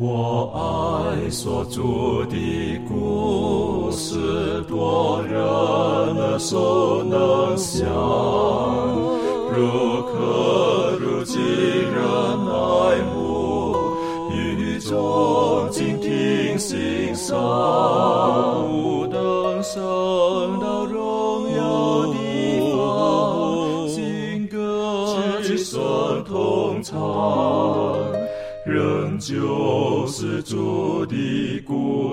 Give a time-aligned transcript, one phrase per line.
[0.00, 1.82] 我爱所著
[2.30, 7.84] 的故事，多人耳熟能想，
[9.50, 12.00] 如可如今人
[12.46, 13.74] 爱慕，
[14.30, 17.36] 语中静听欣赏，
[18.68, 19.82] 不等升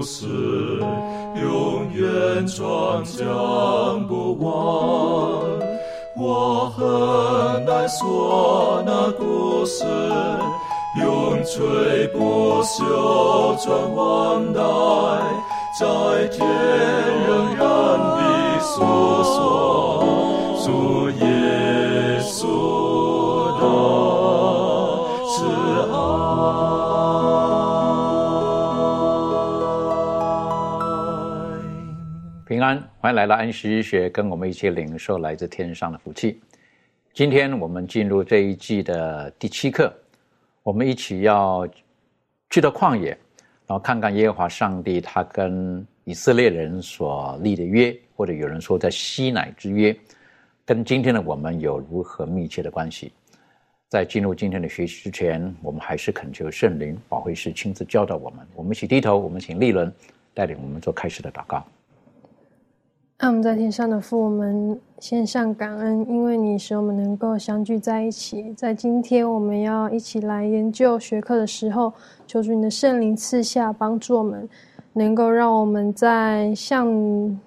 [0.06, 0.28] 故事，
[1.42, 4.46] 永远传讲不完。
[6.16, 9.84] 我很难说那故事，
[11.02, 14.62] 永垂不朽传万代，
[15.80, 16.48] 在天
[17.28, 17.66] 仍然
[17.98, 18.84] 的诉
[19.24, 20.06] 说
[20.64, 21.26] 主耶
[32.56, 36.40] 平安，欢迎来到安息日学，跟我们一起领受来自天上的福气。
[37.14, 39.94] 今天我们进入这一季的第七课，
[40.64, 41.68] 我们一起要
[42.50, 43.10] 去到旷野，
[43.68, 49.94] 然后看看耶和华上帝他跟以色列人所立的约，或者有人说在西乃之约，
[50.64, 53.12] 跟今天的我们有如何密切的关系。
[53.90, 58.48] 在进入今天的学习之前，我们还是恳求圣灵保惠师亲自教导我们。
[58.56, 59.94] 我们一起低头，我们请利伦
[60.34, 61.62] 带领我们做开始的祷告。
[63.26, 68.54] 爱我们在天上的父，我们献上感恩，因为你使我们能够相聚在一起。
[68.56, 71.92] 在今天我们要一起来研究学科的时候，
[72.28, 74.48] 求主你的圣灵赐下帮助我们，
[74.94, 76.88] 能够让我们在向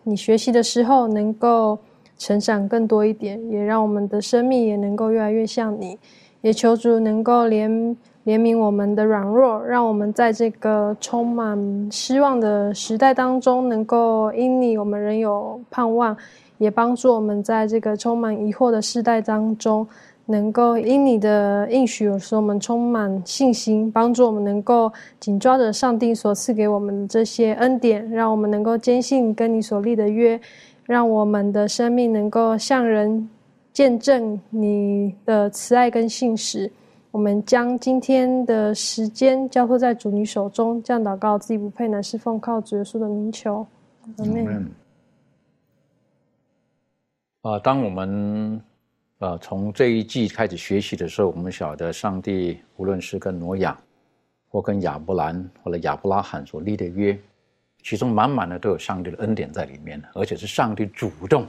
[0.02, 1.78] 你学习的时候能够
[2.16, 5.96] 成长更多一点，也让我们的生命也能够越来越像你。
[6.40, 7.94] 也求主能够怜
[8.28, 11.58] 怜悯我们的软弱，让我们在这个充满
[11.90, 16.14] 失望的时代当中，能够因你我们仍有盼望；
[16.58, 19.88] 也帮助我们在这个充满疑惑的时代当中，
[20.26, 30.38] 能够因你的应许，使我们充满信心，帮助我们能够紧抓着上帝所赐给我们的这些恩典，让我们能够坚信跟你所立的约，
[30.84, 33.26] 让我们的生命能够向人。
[33.70, 36.68] 见证你的慈爱跟信实，
[37.10, 43.66] 我们将今天的时间交托在主你手中，这样祷告自己不配，乃是奉靠主耶稣的名求。
[44.18, 44.70] 阿门。
[47.42, 48.60] 啊，当我们
[49.18, 53.78] 呃从这一季开始学习的时候，我们晓得上帝无论是跟挪亚，
[54.50, 57.18] 或跟亚伯兰或者亚伯拉罕所立的约，
[57.82, 61.46] 其中满满的都有上帝的恩典在里面，而且是上帝主动。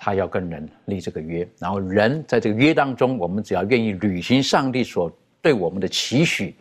[0.00, 6.54] 他要跟人立这个约，然后人在这个约当中，我们只要愿意履行上帝所对我们的期许，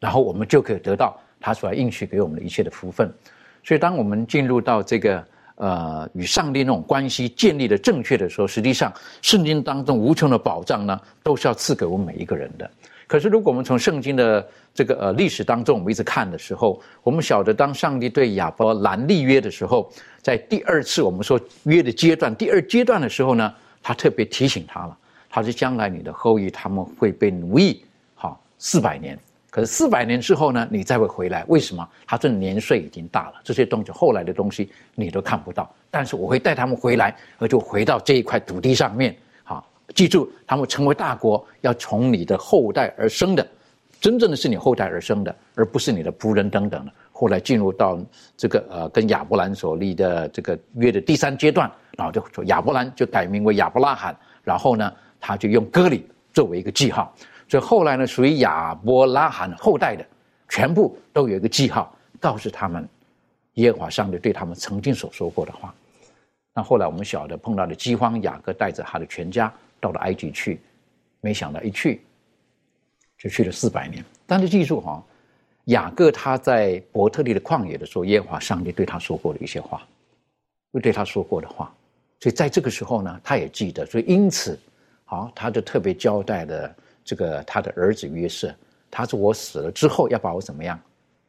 [0.00, 3.08] 然后我们就可以得到他所要应许给我们的一切的福分。
[3.62, 12.68] 所以，当我们进入到这个呃与上帝那种关系建立的正确的时候，实际上圣经当中无穷的宝藏呢，都是要赐给我们每一个人的。
[13.12, 19.92] 可是，如果我们从圣经的这个呃历史当中，我们一直看的时候，我们晓得，当上帝对亚伯兰立约的时候，
[20.22, 23.52] 在第二次我们说约的阶段，第二阶段的时候呢，
[23.82, 24.96] 他特别提醒他了，
[25.28, 27.84] 他是将来你的后裔他们会被奴役，
[28.14, 29.18] 好四百年。
[29.50, 31.86] 可是四百年之后呢，你再会回来，为什么？
[32.06, 39.14] 他这年岁已经大了，这些东西后来的东西你都看不到，但是我会带他们回来，而就回到这一块土地上面。
[39.94, 43.46] 记住，他们成为大国，要从你的后代而生的，
[44.00, 46.92] 真正的是你后代而生的，而不是你的仆人等等的。
[47.12, 47.98] 后来进入到
[48.36, 57.14] 这个呃，跟亚伯兰所立的这个约的第三阶段，然后就说亚伯兰就改名为亚伯拉罕，然后呢，他就用割礼作为一个记号。
[57.48, 60.04] 所以后来呢，属于亚伯拉罕后代的，
[60.48, 62.88] 全部都有一个记号，告诉他们
[63.54, 65.72] 耶和华上帝对他们曾经所说过的话。
[66.54, 69.52] 那后来我们晓得碰到了饥荒，雅各带着他的全家。
[69.82, 70.60] 到了埃及去，
[71.20, 72.00] 没想到一去
[73.18, 74.02] 就去了四百年。
[74.24, 75.04] 但是记住哈，
[75.64, 79.84] 雅各他在伯特利的旷野的时候，耶和华上帝对他说过的一些话，
[80.70, 81.74] 会对他说过的话，
[82.20, 83.84] 所以在这个时候呢，他也记得。
[83.84, 84.56] 所以因此，
[85.04, 88.54] 好，他就特别交代了这个他的儿子约瑟，
[88.88, 90.80] 他说我死了之后要把我怎么样，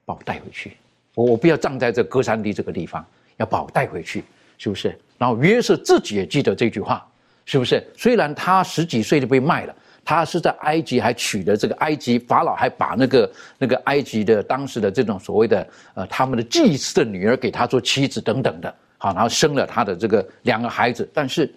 [0.06, 0.78] 把我带回去，
[1.16, 3.04] 我我不要葬在这歌山地这个地方，
[3.38, 4.24] 要把我带回去，
[4.60, 4.96] 是不是？
[5.18, 7.10] 然后约瑟自己也记得这句话。
[7.46, 7.86] 是不是？
[7.98, 9.76] 虽然他十几岁就被卖了，
[10.06, 21.10] 他是在埃及还娶了这个埃及法老，还把那个那个埃及的当时的这种所谓的呃他们的祭司的女儿给他做妻子等等的，好，然后生了他的这个两个孩子。
[21.14, 21.54] 但是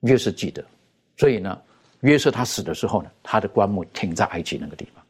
[0.00, 0.64] 约瑟记得，
[1.16, 1.58] 所以呢，
[2.00, 5.04] 约瑟他死的时候呢，他的棺木停在埃及那个地方。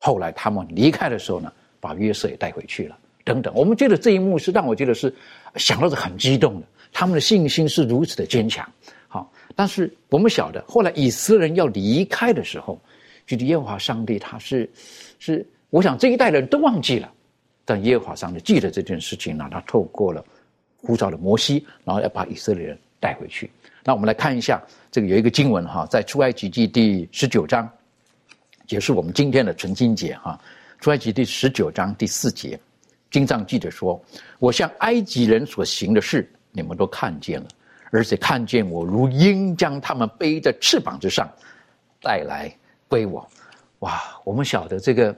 [0.00, 3.54] 后来他们离开的时候呢，把约瑟也带回去了，等等。
[3.54, 5.14] 我们觉得这一幕是让我觉得是
[5.54, 8.70] 想到是很激动的，他们的信心是如此的坚强。
[9.08, 12.80] 好，但是我们晓得，后来以色列人要离开的时候，
[13.26, 14.70] 就耶和华上帝他是
[15.18, 17.12] 是，我想这一代人都忘记了，
[17.64, 20.24] 但耶和华上帝记得这件事情，让他透过了
[20.76, 23.50] 呼召的摩西，然后要把以色列人带回去。
[23.84, 27.68] 那我们来看一下，这个有一个经文哈，在出埃及记第十九章。
[28.68, 30.40] 也是我们今天的纯经节哈，
[30.80, 32.58] 出埃及第十九章第四节，
[33.10, 34.02] 经上记着说
[34.38, 37.48] ：“我向埃及人所行的事，你们都看见了，
[37.90, 41.28] 而且看见我如鹰将他们背在翅膀之上
[42.00, 42.54] 带来
[42.86, 43.26] 归我。”
[43.80, 44.00] 哇！
[44.22, 45.12] 我们晓得这个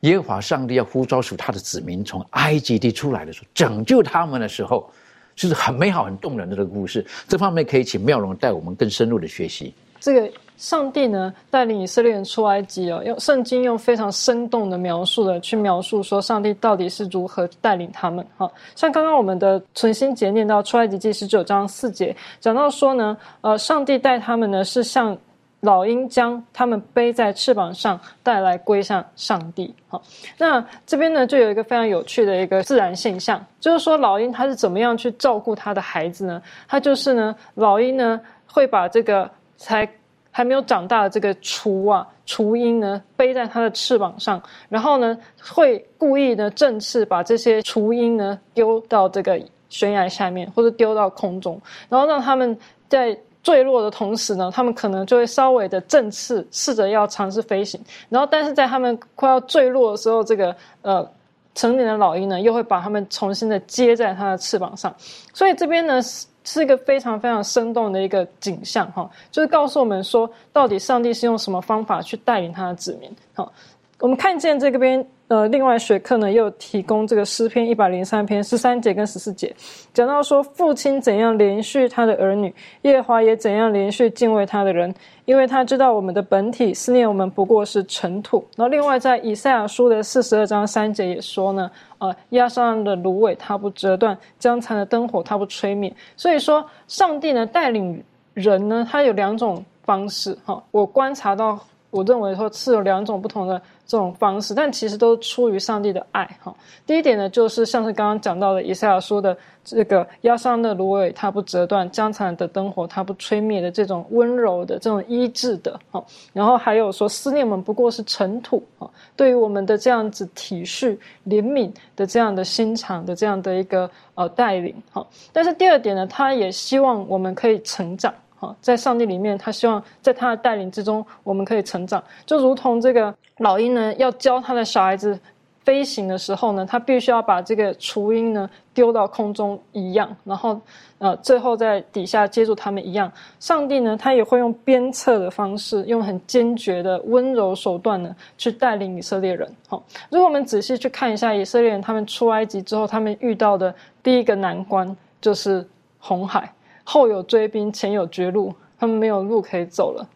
[0.00, 4.90] 耶和华上帝要呼召出他的子民从埃及地出来的时候，拯救他们的时候，
[5.36, 7.06] 就是很美好、很动人的这个故事。
[7.28, 9.72] 这方面可以请妙容带我们更深入的学习。
[10.00, 10.32] 这个。
[10.56, 18.24] 上帝呢带领以色列人出埃及哦，用圣经用非常生动的描述的去描述说上帝到底是如何带领他们。
[18.36, 25.16] 哈，像刚刚我们的存心节念到出埃及记十九章四节，讲到说呢，呃，上帝带他们呢是像
[25.60, 29.74] 老鹰将他们背在翅膀上带来归向上帝。
[29.88, 30.00] 好，
[30.38, 36.40] 那这边呢就有一个非常有趣的一个自然现象，就是说老鹰它是怎么样去照顾它的孩子呢？
[36.68, 39.88] 它就是呢，老鹰呢会把这个才。
[40.36, 52.58] 还没有长大的这个雏啊，雏鹰呢，背在它的翅膀上，然后呢，会故意呢振翅，把这些雏鹰呢丢到这个悬崖下面，或者丢到空中，然后让他们
[52.88, 61.08] 在坠落的同时呢，他们可能就会稍微的振翅，试着要尝试飞行，然后但是在他们快要坠落的时候，这个呃
[61.54, 64.92] 成年的老鹰呢，又会把他们重新的接在它的翅膀上，
[65.32, 66.00] 所以这边呢
[66.44, 66.64] 是。
[66.64, 73.52] 一个非常非常生动的一个景象，哈，就是告诉我们说，到底上帝是用什么方法去带领他的子民，好，
[74.00, 75.06] 我们看见这个边。
[75.26, 79.52] 呃，另外学科呢又提供这个诗篇一百零三篇十三节跟十四节，
[79.94, 84.94] 讲到说父亲怎样连续他的儿女，耶华也怎样连续敬畏他的人，
[85.24, 88.46] 因为他知道我们的本体思念我们不过是尘土。
[88.54, 95.92] 然后另外在以赛亚书的四十二章三节也说呢，呃，压伤的芦苇它不折断，将残的灯火它不吹灭。
[96.18, 98.04] 所以说，上帝呢带领
[98.34, 100.62] 人呢，他有两种方式哈。
[100.70, 101.58] 我观察到，
[101.94, 103.60] 我认为说是有两种不同的。
[103.86, 106.56] 这种方式，但其实都出于上帝的爱哈。
[106.86, 116.02] 第一点呢，就是像是刚刚讲到的以赛亚说的这个压伤的芦苇它不折断，将残的灯火它不吹灭的这种温柔的这种医治的哈。
[116.32, 120.96] 然后还有说思念们不过是尘土啊，对于我们的这样子体恤
[121.26, 125.06] 怜悯的这样的心肠的这样的一个呃带领哈。
[125.30, 128.14] 但是第二点呢，他也希望我们可以成长。
[128.60, 135.18] 在上帝里面，他希望在他的带领之中，我们可以成长，就如同这个老鹰呢，要教他的小孩子
[135.62, 140.60] 飞行的时候呢，他必须要把这个雏鹰呢丢到空中一样，然后
[140.98, 143.10] 呃，最后在底下接住他们一样。
[143.40, 149.50] 上帝呢，他也会用鞭策的方式，用很坚决的温柔手段呢，去带领以色列人。
[149.68, 155.66] 好，如果我们仔细去看一下以色列人他们出埃及之后，他们遇到的第一个难关就是
[155.98, 156.52] 红海。
[156.84, 160.06] 后有追兵，前有绝路，他们没有路可以走了。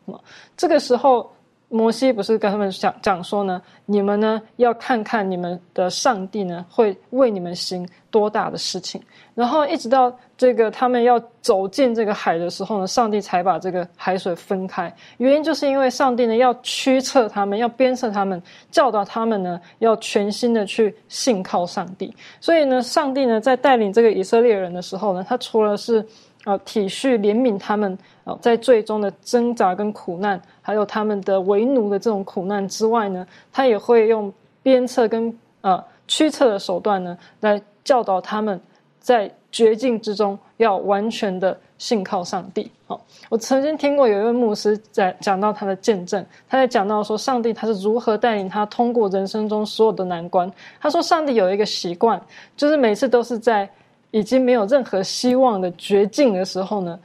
[0.56, 1.28] 这个时候，
[1.70, 3.60] 摩西不是跟他们讲讲说呢？
[3.84, 9.00] 你们呢要看看你们的上帝呢会为你们行多大的事情。
[9.34, 14.94] 然后一直到这个他们要走进这个海的时候呢，上帝才把这个海水分开。
[15.18, 22.14] 原因就是因为上帝呢要驱策他们，要鞭策他们，教导他们呢要全心的去信靠上帝。
[22.40, 26.04] 所以呢，上帝呢在带领这个以色列人的时候呢，他除了是
[26.44, 38.58] 啊，体恤怜悯他们啊，在最终的挣扎跟苦难，还有他们的为奴的这种苦难之外呢，他也会用鞭策跟呃驱策的手段呢，来教导他们
[39.00, 42.70] 在绝境之中要完全的信靠上帝。
[42.86, 50.50] 好，我曾经听过有一位牧师在讲到他的见证，他在讲到说上帝他是如何带领他通过人生中所有的难关。
[50.80, 52.18] 他说上帝有一个习惯，
[52.56, 53.68] 就是每次都是在。
[54.10, 56.98] 已经没有任何希望的绝境的时候呢，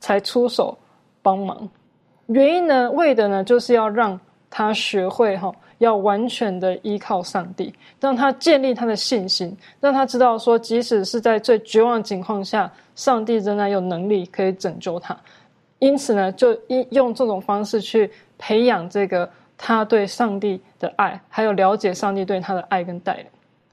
[0.00, 0.76] 才出手
[1.22, 1.68] 帮忙。
[2.26, 4.18] 原因呢，为的呢，就是要让
[4.50, 15.16] 他学会哈，要完全的依靠上帝，让他建立他的信心，让他知道说，即使是在最绝望情况下，上帝仍然有能力可以拯救他。
[15.78, 23.26] 因此呢，就用用这种方式去培养这个他对上帝的爱，还有了解上帝对他的爱跟带领。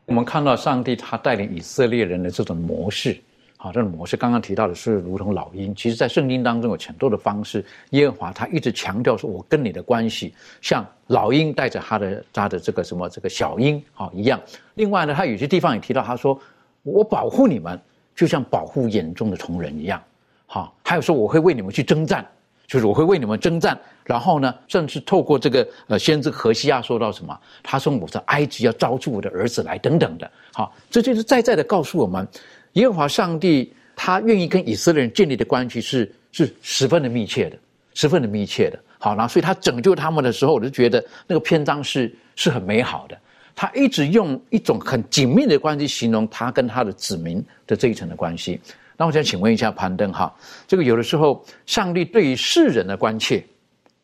[0.06, 3.18] 我们看到上帝他带领以色列人的这种模式，
[3.56, 7.64] 好，这种模式刚刚提到的是如同老鹰，其实在圣经当中有很多的方式。
[7.92, 14.40] 耶和华他一直强调说，我跟你的关系像老鹰带着他的他的这个什么这个小鹰好一样。
[14.74, 16.38] 另外呢，他有些地方也提到，他说
[16.82, 17.80] 我保护你们，
[18.14, 20.04] 就像保护眼中的同人一样。
[20.46, 22.28] 好，还有说我会为你们去征战，
[22.68, 23.80] 就是我会为你们征战。
[24.06, 30.30] 然后呢，甚至透过这个呃先知何西亚说到什么，他说我在埃及要招出我的儿子来等等的。
[30.54, 32.28] 好，这就是在在的告诉我们。
[32.74, 37.58] 耶和华上帝，他愿意跟以色列人建立的关系是是十分的密切的，
[37.94, 38.80] 十分的密切的。
[38.98, 43.18] 好，那所以他拯救他们的时候，我就觉得那个篇章是是很美好的。
[43.56, 48.60] 他一直用一种很紧密的关系形容他跟他的子民的这一层的关系。
[48.98, 50.34] 那我想请问一下攀登哈，
[50.68, 53.46] 这个有的时候上帝对于世人的关切，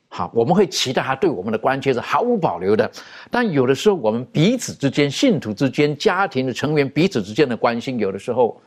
[0.09, 2.91] 好，我们会期待他对我们的关切是毫无保留的。
[3.31, 8.61] 但有的时候我们彼此之间、信徒之间、家庭的成员彼此之间的关心，有的时候。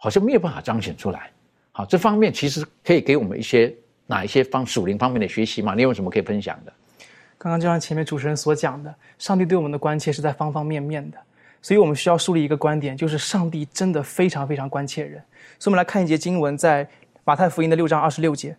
[0.00, 1.28] 好像没有办法彰显出来，
[1.72, 3.74] 好，这方面其实可以给我们一些
[4.06, 5.74] 哪一些方属灵方面的学习嘛？
[5.74, 6.72] 你有什么可以分享的？
[7.36, 11.18] 刚刚就像前面主持人所讲的，上帝对我们的关切是在方方面面的，
[11.60, 15.20] 所以我们需要树立一个观点，就是上帝真的非常非常关切人。
[15.58, 16.88] 所以，我们来看一节经文，在
[17.24, 18.56] 马太福音的六章二十六节，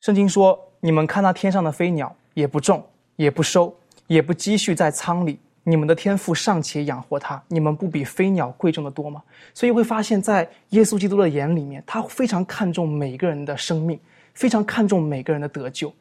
[0.00, 2.80] 圣经说：“你们看那天上的飞鸟，也不种，
[3.16, 3.76] 也不收，
[4.06, 9.20] 也不积蓄在仓里。”你们的天赋尚且养活它，你们不比飞鸟贵重的多吗？
[9.52, 13.98] 所以会发现，在耶稣基督的眼里面，他非常看重每个人的生命，
[14.32, 15.92] 非常看重每个人的得救。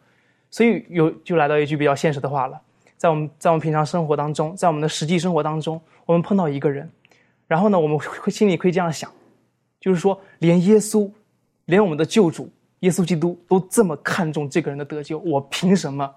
[0.51, 2.61] 所以有就来到一句比较现实的话了，
[2.95, 6.87] 在我们在我们平常生活当中，在我们的实际生活当中，我们碰到一个人，
[7.47, 9.11] 然后呢，我们会心里可以这样想，
[9.79, 11.09] 就是说，连耶稣，
[11.65, 12.47] 连我们的救主
[12.85, 16.09] 耶稣基督都这么看重这个人的得救，我凭什么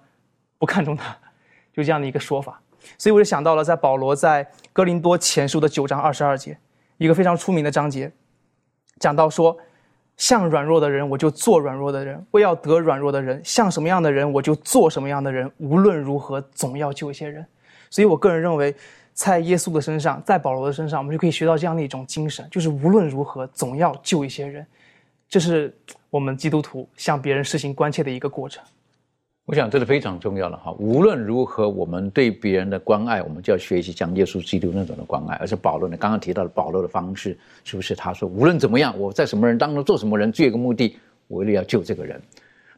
[0.58, 1.16] 不看重他？
[1.72, 2.60] 就这样的一个说法。
[2.98, 6.56] 所以我就想到了，在保罗在哥林多前书的九章二十二节，
[6.98, 8.12] 一个非常出名的章节，
[8.98, 9.56] 讲到说，
[10.16, 15.50] 像软弱的人，我就做软弱的人；为要得软弱的人，像什么样的人，我就做什么样的人。
[15.58, 17.44] 无论如何，总要救一些人。
[17.90, 18.74] 所以我个人认为，
[19.12, 24.66] 在耶稣的身上，在保罗的身上，我们就可以学到这样的一种精神，就是无论如何，总要救一些人。
[25.28, 25.74] 这是
[26.10, 28.64] 我们基督徒向别人实行关切的一个过程。
[29.44, 30.72] 我想这是非常重要的哈。
[30.78, 35.36] 无论如何，我们对别人的关爱，我们就要学习像耶稣基督那种的关爱。
[35.36, 40.96] 而且保罗呢，刚刚提到的保罗的方式，是不是他说无论怎么样，我在什么人当中做什么人，只有一个目的，
[41.28, 42.20] 我一定要救这个人。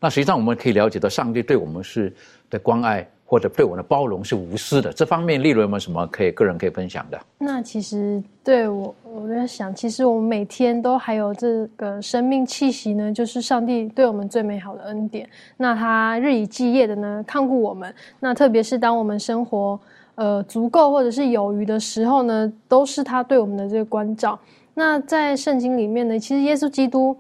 [0.01, 2.13] 那实际上我们可以了解到，上帝对我们是
[2.49, 3.09] 的关爱。
[3.31, 7.21] 或者对我的包容是无私的，这方面利润有没有什么可以个人可以分享的？
[7.39, 15.29] 那其实对我，我在想，其实我们每天都还有这个生命气息呢，就是上帝对我们最美好的恩典。
[15.57, 19.79] 那他日以继夜的呢看顾我们，那特别是当我们生活
[20.17, 24.37] 呃足够或者是有余的时候呢，都是他对我们的这个关照。
[24.75, 27.17] 那在圣经里面呢，其实耶稣基督。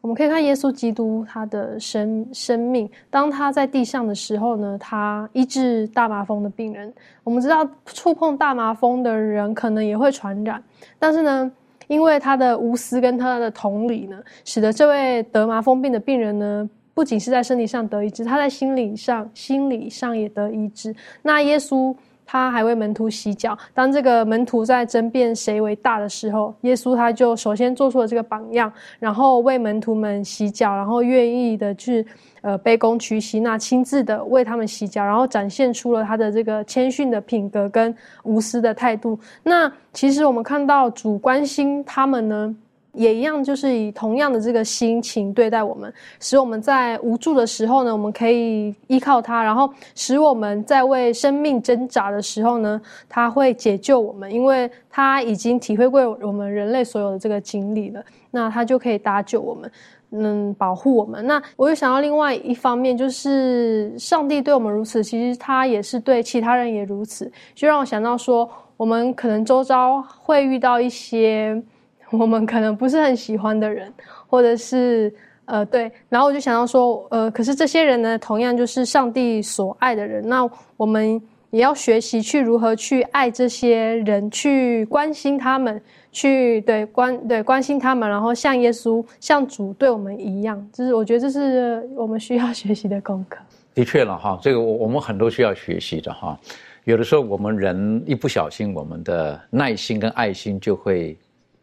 [0.00, 6.92] 我们可以看耶稣基督他的生生命，当他在地上的时候呢，他医治大麻风的病人。
[7.24, 10.62] 我们知道触碰大麻风的人可能也会传染，
[10.98, 11.50] 但是呢，
[11.88, 20.94] 因为他的无私跟他的同理呢，使得这位得麻风病的病人呢，不仅是在身体上得医治，他在心理上心理上也得医治。
[21.22, 21.94] 那耶稣。
[22.30, 23.56] 他还为门徒洗脚。
[23.72, 32.06] 当这个门徒在争辩谁为大的时候，耶稣他就首先做出了这个榜样，然后为门徒们洗脚，然后愿意的去
[32.42, 39.18] 呃卑躬屈膝，那亲自的为他们洗脚，然后展现出了他的这个谦逊的品格跟无私的态度。
[39.42, 42.54] 那其实我们看到主关心他们呢。
[42.98, 59.70] 也一样，就是以同样的这个心情对待我们，使我们在无助的时候呢，我们可以依靠他；然后使我们在为生命挣扎的时候呢，他会解救我们，因为他已经体会过我们人类所有的这个经历了，那他就可以搭救我们，
[60.10, 61.24] 嗯，保护我们。
[61.24, 71.62] 那我又想到另外一方面，就是上帝对我们如此，其实他也是对其他人也如此，就让我想到说，我们可能周遭会遇到一些。
[72.10, 73.92] 我们可能不是很喜欢的人，
[74.26, 75.12] 或者是
[75.44, 85.80] 呃对，然后我就想到说，呃，可是这些人呢，同样就是上帝所爱的人，那我们也要学习去如何去爱这些人，去关心他们，
[86.12, 93.38] 去对关对关心他们，然后像耶稣、像主对我们一样，就是我觉得这是我们需要学习的功课。
[93.74, 96.38] 的确了哈，这个我我们很多需要学习的哈，
[96.84, 101.16] 有的时候我们人一不小心，我们的耐心跟爱心就会。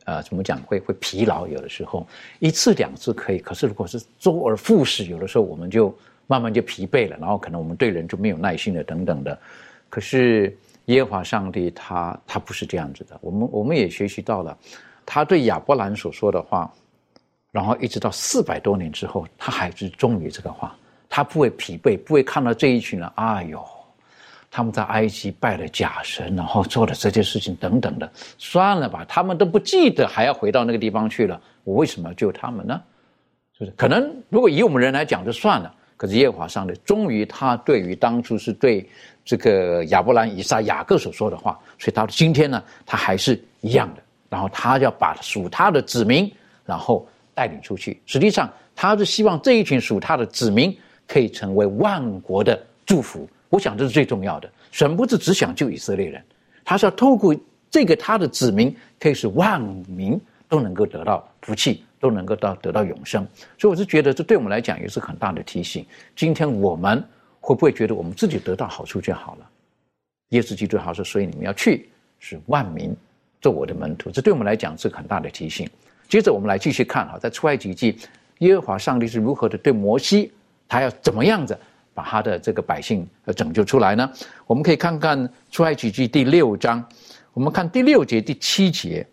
[0.05, 1.47] 呃，怎么讲会会疲劳？
[1.47, 2.07] 有的时候
[2.39, 5.95] 一次两次可以，可是如果是周而复始，有的时候我们就
[6.27, 9.37] 慢慢就疲惫了，然后可能我们对人就没有耐心了等等的。
[9.89, 14.57] 可是耶和华上帝他他不是这样子的，我们我们也学习到了，
[15.05, 16.71] 他对亚伯兰所说的话，
[17.51, 20.75] 然后一直到四百多年之后，他还是忠于这个话，
[21.09, 23.65] 他不会疲惫，不会看到这一群人，哎呦，
[24.55, 32.81] 他们在埃及拜了假神，然后做了这件事情等等的，算了吧，他们都不记得，还要回到那个地方去了，我为什么要救他们呢？
[33.59, 33.71] 就是？
[33.73, 38.89] 可能如果以我们人来讲就算了，可是耶和华上帝终于他对于当初是对
[39.25, 44.01] 这个亚伯兰、以撒、雅各所说的话，所以到今天呢，他还是一样的。
[44.29, 46.31] 然后他要把属他的子民，
[46.65, 48.01] 然后带领出去。
[48.05, 50.73] 实际上，他是希望这一群属他的子民
[51.05, 53.27] 可以成为万国的祝福。
[53.49, 54.49] 我想这是最重要的。
[54.71, 56.23] 神不是只想救以色列人，
[56.63, 57.35] 他是要透过
[57.69, 63.25] 这个他的子民，可以使万民都能够得到福气，都能够到得到永生。
[63.57, 65.85] 所以我是觉得，这对我们来讲也是很大的提醒。
[66.15, 67.03] 今天我们
[67.39, 69.49] 会不会觉得我们自己得到好处就好了？
[70.29, 72.95] 耶稣基督好说，所以你们要去，使万民。
[73.41, 75.69] 做我的门徒，这对我们来讲是很大的提醒。
[76.09, 77.95] 接着我们来继续看哈，在出埃及记，
[78.39, 80.31] 耶和华上帝是如何的对摩西，
[80.67, 81.55] 他要怎么样子
[81.95, 84.07] 把他的这个百姓呃拯救出来呢？
[84.45, 86.85] 我们可以看看出埃及记第六章，
[87.33, 89.07] 我们看第六节、第七节。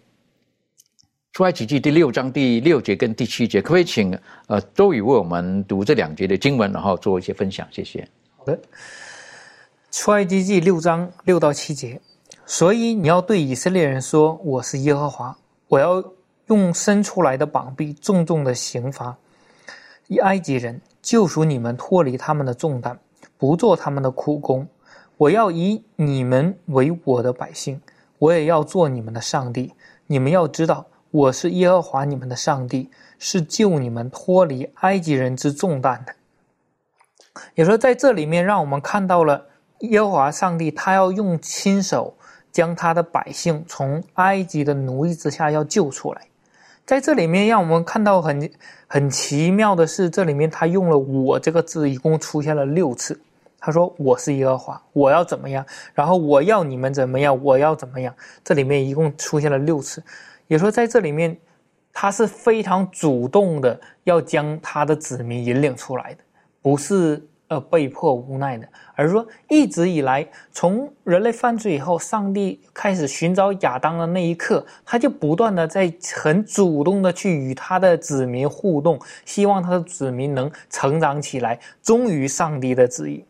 [1.33, 4.15] 出埃及记第六章第六节跟第七节，可不可以请
[4.49, 7.67] 呃周宇为我们读这两节的经文，然后做一些分享？
[7.71, 8.07] 谢谢。
[8.37, 8.59] 好的，
[9.91, 11.99] 出埃及记六章六到七节。
[12.45, 15.35] 所以你要对以色列人说：“我是耶和华，
[15.69, 16.05] 我要
[16.49, 19.17] 用伸出来的膀臂重重的刑罚
[20.23, 22.99] 埃及人，救赎你们脱离他们的重担，
[23.37, 24.67] 不做他们的苦工。
[25.19, 27.83] 我要以你们为我的百姓，
[28.19, 29.75] 我也要做你们的上帝。
[30.07, 36.15] 你们要知道，我是耶和华你们的上帝，是救你们脱离埃及人之重担的。”
[37.55, 39.47] 也说在这里面，让我们看到了
[39.81, 42.17] 耶和华上帝，他要用亲手。
[42.53, 46.21] 将他的百姓从埃及的奴役之下要救出来，
[46.85, 48.51] 在这里面让我们看到很
[48.87, 53.19] 很奇妙的是，这里面他用了“我”这个字，一共出现了六次。
[53.59, 55.65] 他说：“我是耶和华，我要怎么样？
[55.95, 57.43] 然后我要你们怎么样？
[57.43, 60.03] 我要怎么样？”这里面一共出现了六次，
[60.49, 61.37] 也说在这里面，
[61.93, 66.25] 他是非常主动的要将他的子民引领出来的，
[66.61, 67.23] 不是。
[67.53, 83.23] 呃，被迫无奈的，而说一直以来，从人类犯罪以后，上帝开始寻找亚当的那一刻，他就不断的在很主动的去与他的子民互动，希望他的子民能成长起来，忠于上帝的旨意。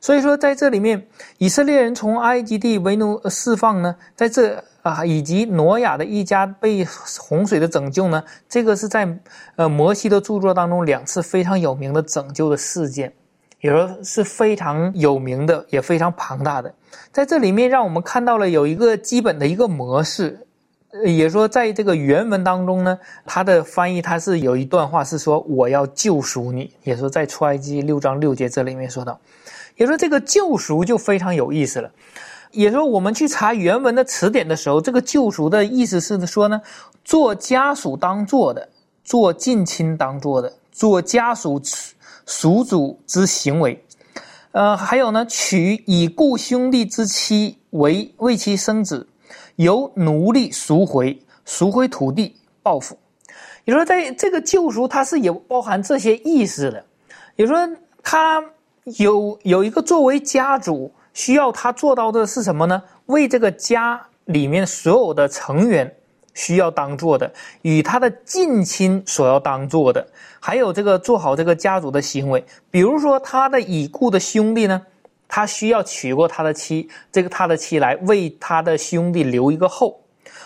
[0.00, 1.04] 所以说，在这里面，
[1.38, 6.86] 以色列人从埃及地为奴释放呢，在这啊，以及挪亚的一家被
[7.18, 9.18] 洪水的拯救呢，这个是在
[9.56, 13.12] 呃摩西的著作当中两次非常有名的拯救的事件。
[13.60, 16.72] 也说是非常有名的，也非常庞大的。
[17.10, 20.38] 在这里面，让我们看到了有一个基本的一个模式。
[21.04, 29.20] 也说，在这个原文当中呢，它的翻译它是有一段话是说：“我要救赎你。”也说在出埃及六章六节这里面说到，
[29.76, 31.90] 也说这个救赎就非常有意思了。
[32.50, 36.58] 也说我们去查原文的词典的时候，这个救赎的意思是说呢，
[37.04, 38.66] 做家属当做的，
[39.04, 41.60] 做近亲当做的，做家属。
[42.26, 43.82] 属主之行为，
[44.52, 49.08] 呃，还有呢，娶已故兄弟之妻为为其生子，
[49.54, 52.98] 由奴隶赎回，赎回土地报复。
[53.64, 56.84] 也说在这个救赎，它是有包含这些意思的。
[57.36, 57.56] 也说
[58.02, 58.44] 他
[58.98, 62.82] 有有一个作为家主需要他做到的是什么呢？
[63.06, 65.95] 为这个家里面所有的成员。
[66.36, 70.06] 需要当做的，与他的近亲所要当做的，
[70.38, 72.44] 还有这个做好这个家族的行为。
[72.70, 74.82] 比如说，他的已故的兄弟呢，
[75.26, 79.98] 他需要娶过他的妻，这个他的妻来为他的兄弟留一个后，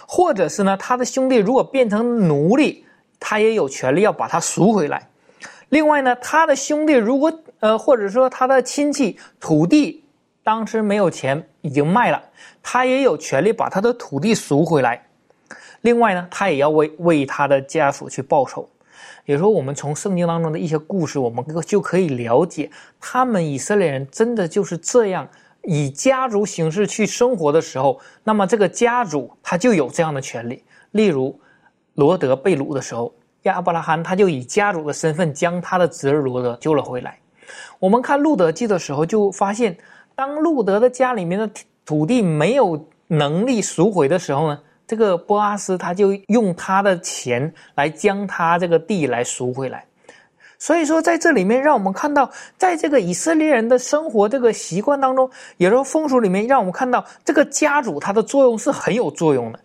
[0.06, 2.84] 或者是呢，他的兄弟如果变成奴隶，
[3.18, 5.08] 他也有权利要把他赎回来。
[5.70, 10.02] 另外呢，他的兄弟如果呃，或者说他的亲戚土地
[10.42, 12.22] 当时没有钱已经卖了，
[12.62, 15.04] 他也有权利把他的土地赎回来。
[15.82, 18.68] 另外呢，他也要为为他的家属去报仇。
[19.26, 25.26] 有时候我们从圣经当中的一些故事，我们就可以了解，他们以色列人真的就是这样
[25.62, 30.64] 以家族形式去生活的时候，那么这个家族他就有这样的权利。
[30.92, 31.38] 例如，
[31.94, 33.12] 罗德被掳的时候，
[33.42, 37.18] 亚伯拉罕他就以家族的身份将他的侄儿罗德救了回来。
[37.78, 39.76] 我们看路德记的时候，就发现，
[40.14, 41.48] 当路德的家里面的
[41.84, 44.60] 土地没有能力赎回的时候呢？
[44.90, 49.84] 这个波阿斯他就用他的钱来将他这个地来赎回来，
[50.58, 59.60] 所以说在这里面让我们看到，在这个以色列人的生活这个习惯当中，也说风俗里面让我们看到这个家主他的作用是很有作用的。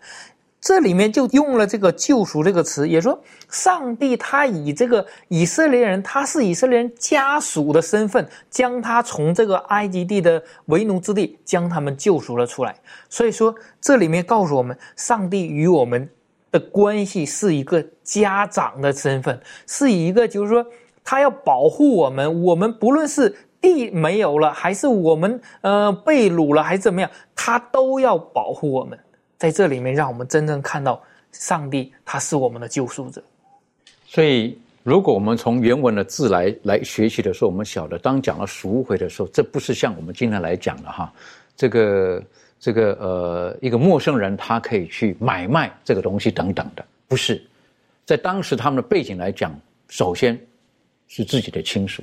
[0.65, 12.75] 这里面就用了这个“救赎”这个词，也说上帝他以这个以色列人，他是以色列人家属的身份，将他从这个埃及地的为奴之地，将他们救赎了出来。
[13.10, 16.10] 所以说，这里面告诉我们，上帝与我们
[16.51, 20.65] 的关系是一个家长的身份，是一个就是说，
[21.04, 28.97] 他要保护我们，我们不论是地没有了，还是我们呃被掳了，还是怎么样，他都要保护我们。
[29.38, 33.21] 在这里面，让我们真正看到上帝，他是我们的救赎者。
[34.08, 41.12] 所以，如果我们从原文的字来来学习的时候，我们晓得，当讲到赎回的时候，这不是像我们今天来讲的哈，
[41.58, 42.24] 这个
[42.60, 47.41] 这个呃，一个陌生人他可以去买卖这个东西等等的，不是。
[48.06, 50.39] 在当时他们的背景来讲，首先
[51.08, 52.02] 是自己的亲属。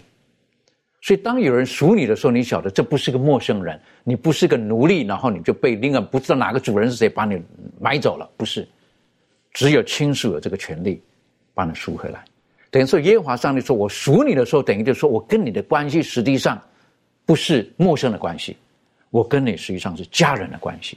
[1.04, 7.42] 所以，当有人赎你的时候，你晓得这不是个陌生人，你不是个奴隶，然后你就被另外不知道哪个主人是谁把你
[7.80, 8.66] 买走了，不是，
[9.52, 11.02] 只有亲属有这个权利
[11.54, 12.24] 把你赎回来。
[12.70, 16.56] 等于说，耶和华上帝说：“我赎你的时候，等于就说我跟你的关系实际上
[17.26, 18.56] 不是陌生的关系，
[19.10, 20.96] 我跟你实际上是家人的关系。”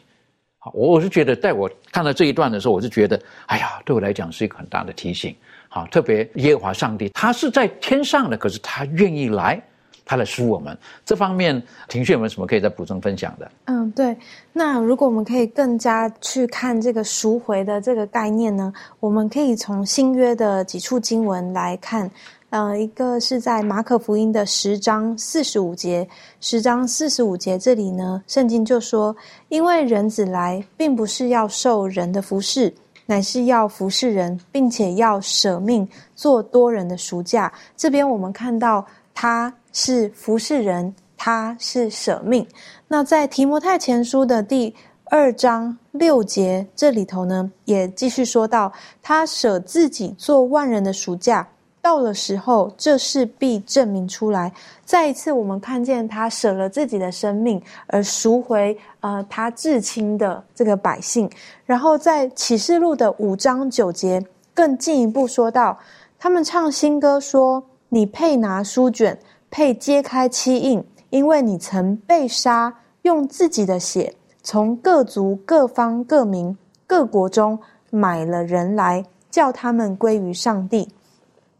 [0.59, 5.35] 好，我我是觉得，在我看到这一段的时候，我是觉得，哎呀，对我来讲是一个很大的提醒。
[5.67, 9.59] 好，特别耶和华上帝，他是在天上的，可是他愿意来。
[10.05, 13.51] 他来赎我们，这方面庭训有没有什么可以再补充分享的？
[13.65, 14.15] 嗯，对。
[14.53, 18.71] 那如果我们可以更加去看这个赎回的这个概念呢？
[18.99, 22.09] 我们可以从新约的几处经文来看。
[22.51, 26.07] 呃，一个是在马可福音的十章四十五节，
[26.39, 29.13] 十章四十五节这里呢，圣经就说
[29.49, 32.73] ：“因为人子来，并不是要受人的服侍，
[33.07, 39.51] 乃是要服侍人，并且要舍命做多人的赎价。”这边我们看到他。
[39.75, 42.47] 是服侍人，他是舍命。
[42.87, 48.71] 那在提摩太前书的第二章六节这里头呢，也继续说到，
[49.03, 51.45] 他舍自己做万人的赎价，
[51.81, 54.49] 到了时候，这事必证明出来。
[54.85, 61.29] 再一次，我们看见他舍了自己的生命，而赎回呃他至亲的这个百姓。
[61.65, 65.77] 然后在启示录的五章九节，更进一步说到，
[66.17, 69.19] 他们唱新歌说：“你配拿书卷。”
[69.55, 74.13] 配揭开七印，因为你曾被杀，用自己的血
[74.43, 76.53] 从各族、各方、各民、
[76.85, 77.57] 各国中
[77.89, 80.85] 买了人来，叫他们归于上帝。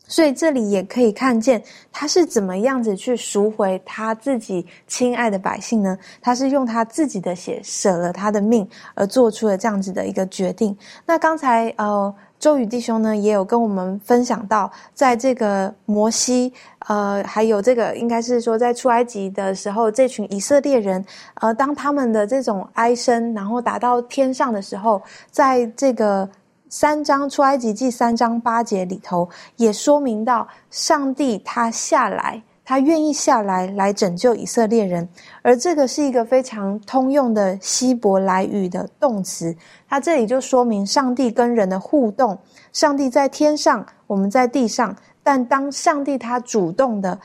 [0.08, 5.98] 所以这里也可以看见他是怎么样子去赎回他自己亲爱的百姓呢？
[6.22, 10.78] 他是用他自己的血舍了他的命，而做出了这样子的一个决定。
[11.06, 12.14] 那刚才呃。
[12.38, 16.54] 周宇弟兄呢，也有跟我们分享到，在这个摩西，
[16.88, 21.04] 呃，还有这个应该是说，在出埃及的时候，这群以色列人，
[21.42, 26.30] 呃，当他们的这种哀声，然后达到天上的时候，在这个
[26.70, 32.42] 三章出埃及记三章八节里头，也说明到上帝他下来。
[32.68, 35.08] 他愿意下来来拯救以色列人，
[35.44, 39.56] 而这个是一个非常通用的希伯来语的动词。
[39.96, 42.38] 那这里就说明上帝跟人的互动，
[42.74, 44.94] 上帝在天上，我们在地上。
[45.24, 47.18] 但当上帝他主动的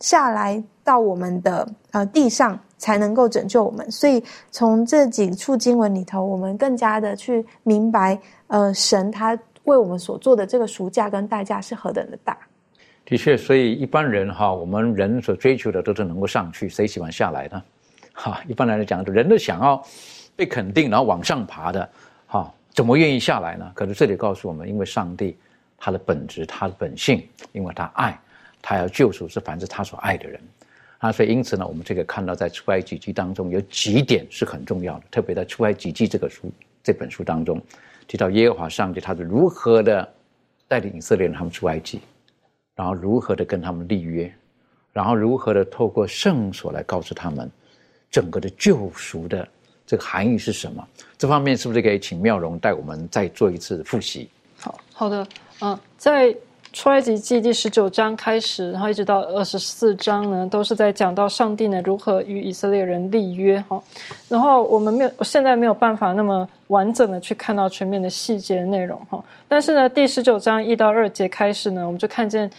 [0.00, 3.88] 下来到我们的呃地上，才能够拯救我们。
[3.88, 12.36] 所以从这几处经文里头，我们更加的去明白，呃，神他为我们所做的这个赎价跟代价是何等的大。
[13.04, 17.62] 的确，所以一般人哈，我们人所追求的都是能够上去，谁喜欢下来呢？
[18.12, 19.80] 哈，一般来讲，人都想要
[20.34, 21.88] 被肯定，然后往上爬的，
[22.78, 23.72] 怎么愿意下来呢？
[23.74, 25.36] 可是这里告诉我们，因为上帝
[25.76, 28.16] 他的本质、他的本性，因为他爱，
[28.62, 30.40] 他要救赎是凡是他所爱的人
[30.98, 37.60] 啊，所以因此呢，我们这个看到在出埃及记当中有几点是很重要的，特别在出埃及记这个书这本书当中
[38.06, 40.08] 提到耶和华上帝他是如何的
[40.68, 42.00] 带领以色列人他们出埃及。
[42.76, 44.32] 然后如何的跟他们立约，
[44.92, 47.50] 然后如何的透过圣所来告诉他们，
[48.08, 49.48] 整个的救赎的
[49.88, 50.86] 这个含义是什么？
[51.16, 54.28] 这方面是不是可以请妙容带我们再做一次复习？
[54.60, 55.26] 好好的，
[55.62, 56.36] 嗯，在
[56.74, 63.82] 出埃及记第十九章开始，然后一直到二十四章呢，都是在讲到上帝呢如何与以色列人立约哈。
[64.28, 69.24] 然后我们没有，现在没有办法那么完整的去看到全面的细节内容哈。
[69.48, 72.50] 但是呢，第十九章一到二节开始呢，我们就看见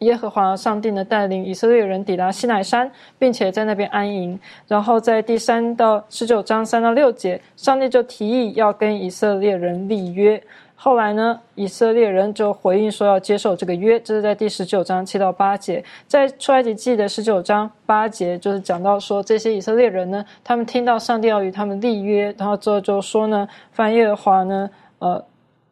[0.00, 4.38] 耶和华上帝呢带领以色列人抵达西乃山，并且在那边安营。
[4.66, 10.40] 然后在第三到十九章三到六节，上帝就提议要跟以色列人立约。
[10.76, 15.84] 后来呢，以色列人就回应说要接受这个约，这是在第十九章七到八节。
[16.06, 24.70] 在出埃及记的十九章八节，就是讲到说这些以色列人呢，他们听到上帝要与他们立约，然后之后就说呢，翻耶和华呢。
[25.00, 25.24] 呃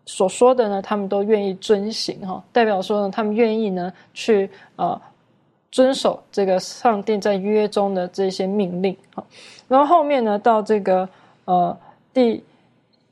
[0.06, 4.98] 所说的呢，他们都愿意遵行哈，代表说呢，他们愿意呢去呃
[5.70, 9.22] 遵守这个上帝在约中的这些命令哈。
[9.68, 11.06] 然后后面呢，到这个
[11.44, 11.76] 呃
[12.14, 12.42] 第。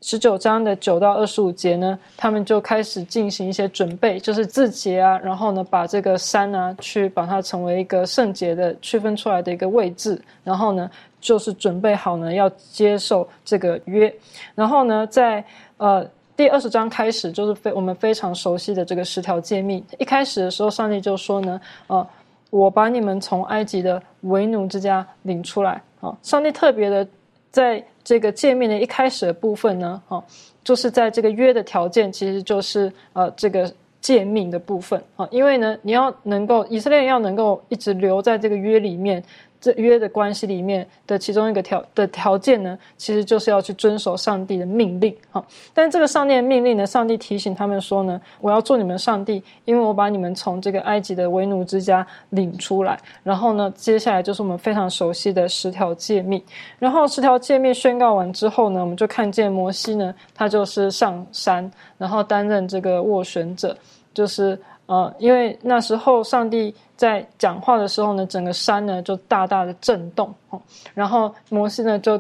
[0.06, 10.90] 十九章的九到二十五节呢，他们就开始进行一些准备，就是自洁啊，然后呢，把这个山啊，去把它成为一个圣洁的区分出来的一个位置，然后呢，
[11.22, 14.14] 就是准备好呢，要接受这个约，
[14.54, 15.42] 然后呢，在
[15.78, 19.84] 呃第二十章开始，就是非我们非常熟悉的这个十条诫命。
[19.98, 22.06] 一开始的时候，上帝就说呢，呃，
[22.50, 27.06] 我把你们从埃及的为奴之家领出来啊，上帝特别的
[27.50, 27.84] 在。
[28.06, 30.22] 这个诫命的一开始的部分呢，哈，
[30.62, 39.24] 就是在这个约的条件，其实就是呃这个诫命的部分啊，因为呢，你要能够以色列要能够一直留在这个约里面。
[39.64, 45.42] 这约的关系里面的其中一个条的条件呢，其实就是要去遵守上帝的命令哈。
[45.72, 53.00] 但这个上帝的命令呢，上帝提醒他们说呢，我要做你们上帝，因为我把你们从这个埃及的为奴之家领出来。
[53.22, 56.42] 然后呢，接下来就是我们非常熟悉的十条诫命。
[56.78, 63.74] 然后十条诫命宣告完之后呢，我们就看见摩西呢，他就是上山，然后担任这个斡旋者，
[64.12, 66.74] 就是呃，因为那时候上帝。
[66.96, 70.62] 在讲话的时候呢，整个山呢就大大的震动哦。
[70.94, 72.18] 然后摩西呢就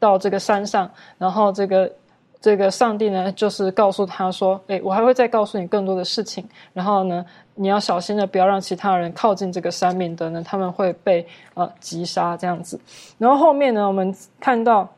[0.00, 1.88] 到这个山上，然后这个
[2.40, 6.44] 这个上帝呢就是告诉他说：“哎，我还会再告诉你更多的事情。
[6.72, 7.24] 然后呢，
[7.54, 11.24] 你要小心的，不要让其他人靠近这个山，免得呢他们会被
[11.54, 12.78] 呃击杀这样子。
[13.18, 14.88] 然后后面呢，我们看到。”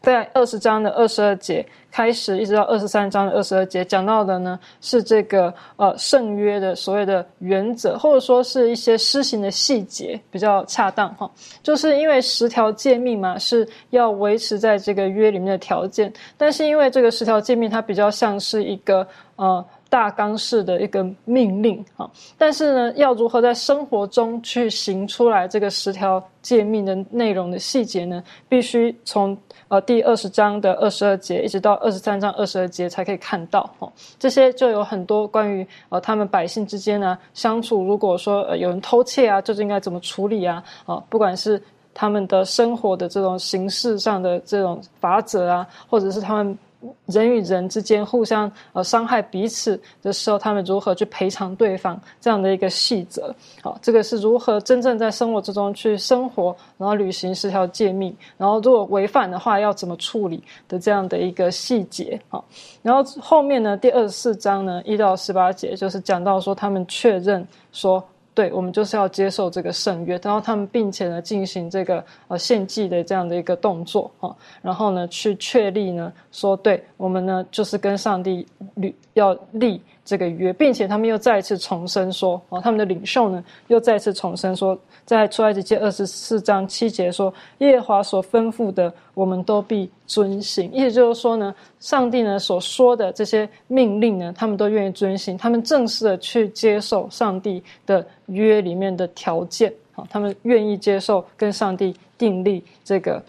[0.00, 11.30] 在二十章的二十二节开始，一直到二十三章的二十二节，讲到的呢是这个呃圣约的所谓的原则，或者说是一些施行的细节比较恰当哈。
[11.62, 19.64] 就是因为十条诫命嘛，是要维持在这个约里面的条件，但是因为这个十条诫命它比较像是一个呃。
[19.90, 28.22] 大纲式的一个命令啊，但是呢，要如何在生活中去行出来这个十条诫命的内容的细节呢？
[28.50, 29.34] 必须从
[29.68, 33.92] 呃第二十章的二十二节一直到二十三章二十二节才可以看到哦。
[34.18, 40.62] 这些就有很多关于呃他们百姓之间呢相处，如果说呃有人偷窃啊，究竟应该怎么处理啊？
[40.86, 41.62] 哦，不管是
[41.94, 46.58] 他们的生活的这种形式上的这种法则啊，或者是他们。
[47.06, 53.34] 人与人之间互相呃伤害彼此的时候，他们如何去赔偿对方这样的一个细则？
[53.62, 62.20] 好，这个是如何真正在生活之中去生活，然后履行十条诫命，然后如果违反的话要怎么处理的这样的一个细节？
[62.28, 62.44] 好，
[62.82, 68.02] 然后后面呢，第二十四章呢一到十八节就是讲到说他们确认说。
[68.38, 74.30] 对，我们就是要接受这个圣约，然后他们并且呢进行这个呃献祭的这样的一个动作啊，
[74.62, 78.46] 然后呢去确立呢说，对我们呢就是跟上帝
[78.76, 84.76] 立要立这个约，并且他们又再一次重申说，哦，他们的领袖呢又再一次重申说。
[85.04, 103.22] 在出埃及记二十四章七节说：“耶和华所吩咐的，我们都必遵行。”意思就是说呢，上帝呢所说的这些命令呢，他们都愿意遵行，他们正式的去接受上帝的约里面的条件，好，他们愿意接受跟上帝订立这个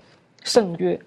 [0.43, 0.97] 圣约。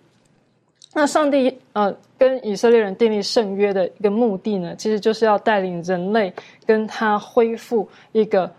[0.95, 6.33] 那上帝呃跟以色列人订立圣约的一个目的呢，其实就是要带领人类
[6.67, 8.53] 跟他恢复一个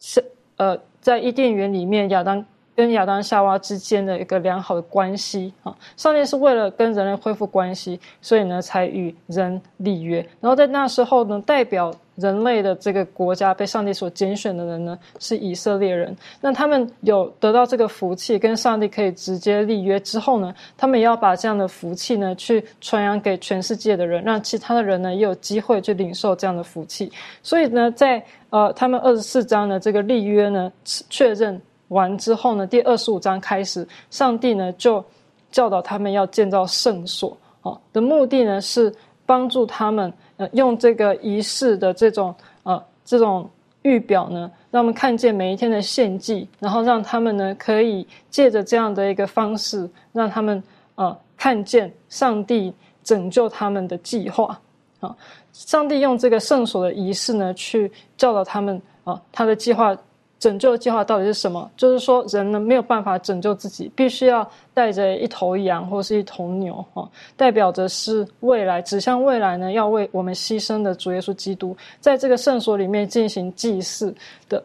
[0.00, 0.24] 是
[0.56, 0.78] 呃。
[1.00, 2.44] 在伊甸园里面，亚当
[2.78, 10.24] 跟亚当夏娃之间的一个良好的关系啊，上帝是为了跟人类恢复关系，所以呢才与人立约。
[10.40, 16.16] 然后在那时候呢，代表人类的这个国家被上帝所拣选的人呢，是以色列人。
[16.40, 27.10] 那他们有得到这个福气，跟上帝可以直接立约之后呢，他们也要把这样的福气呢，去传扬给全世界的人，让其他的人呢也有机会去领受这样的福气。
[27.42, 30.72] 所以呢，在呃，他们二十四章的这个立约呢，
[31.10, 35.04] 确认完之后呢，第二十五章开始，上帝呢就
[35.50, 43.48] 教导他们要建造圣所，哦，的目的呢是帮助他们呃用这个仪式的这种呃这种
[43.82, 50.62] 预表呢，让我们看见每一天的献祭，然后让他们呢可以借着这样的一个方式，让他们
[50.96, 52.72] 呃看见上帝
[53.02, 54.60] 拯救他们的计划，
[55.00, 55.16] 啊。
[55.52, 59.96] 上帝用这个圣所的仪式呢，去教导他们啊，他的计划
[60.38, 61.70] 拯救计划到底是什么？
[61.76, 74.14] 就是说，人呢没有办法拯救自己，必须要带着一头羊或是一头牛哦，代表着是未来，指向未来呢，要为我们牺牲的主耶稣基督，在这个圣所里面进行祭祀
[74.48, 74.62] 的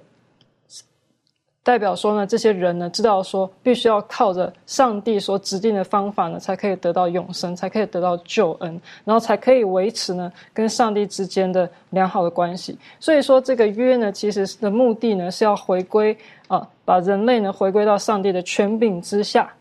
[1.64, 12.78] 代表说呢，这些人呢知道说，必须要靠着上帝所指定的方法呢，才可以得到永生，才可以得到救恩，然后才可以维持呢跟上帝之间的良好的关系。
[13.00, 19.52] 所以说，这个约呢，其实的目的呢是要回归啊，把人类呢回归到上帝的权柄之下，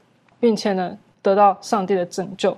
[0.41, 0.99] 并且呢。
[1.23, 2.57] 得到上帝的拯救，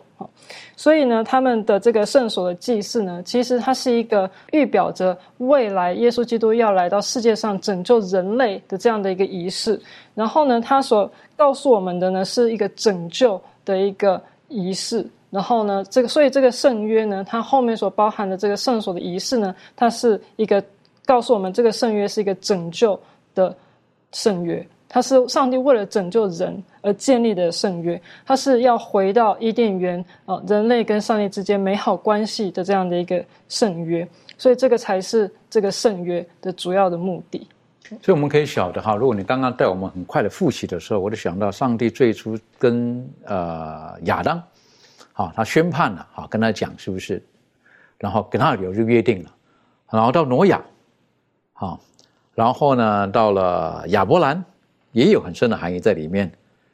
[0.74, 9.78] 所以呢，他们的这个圣所的祭祀呢，其实它是一个预表着未来耶稣基督要来到世界上拯救人类的这样的一个仪式。
[10.14, 15.06] 然后呢，他所告诉我们的呢，是一个拯救的一个仪式。
[15.30, 20.64] 然后呢，这个所以这个圣约呢，它后面所包含的这个圣所的仪式呢，它是一个
[21.04, 22.98] 告诉我们，这个圣约是一个拯救
[23.34, 23.54] 的
[24.12, 24.64] 圣约。
[24.94, 34.06] 它是上帝为了拯救人而建立的圣约，它是要回到伊甸园啊，人类跟上帝之间美好关系的这样的一个圣约，
[34.38, 37.44] 所以这个才是这个圣约的主要的目的。
[38.00, 44.40] 所以我们可以晓得哈，如果你刚刚带我们很快的复习的时候，我就想到上帝最初跟呃亚当，
[45.12, 47.20] 好，他宣判了，好，跟他讲是不是，
[47.98, 49.30] 然后跟他有就约定了，
[49.90, 50.62] 然后到挪亚，
[51.52, 51.80] 好，
[52.32, 54.44] 然后呢到了亚伯兰。
[54.94, 56.32] 也有很深的含义在里面，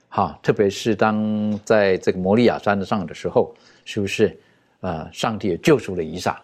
[0.09, 3.53] 哈，特别是当在这个摩利亚山上的时候，
[3.85, 4.39] 是不是？
[4.83, 6.41] 呃，上帝也救赎了以撒，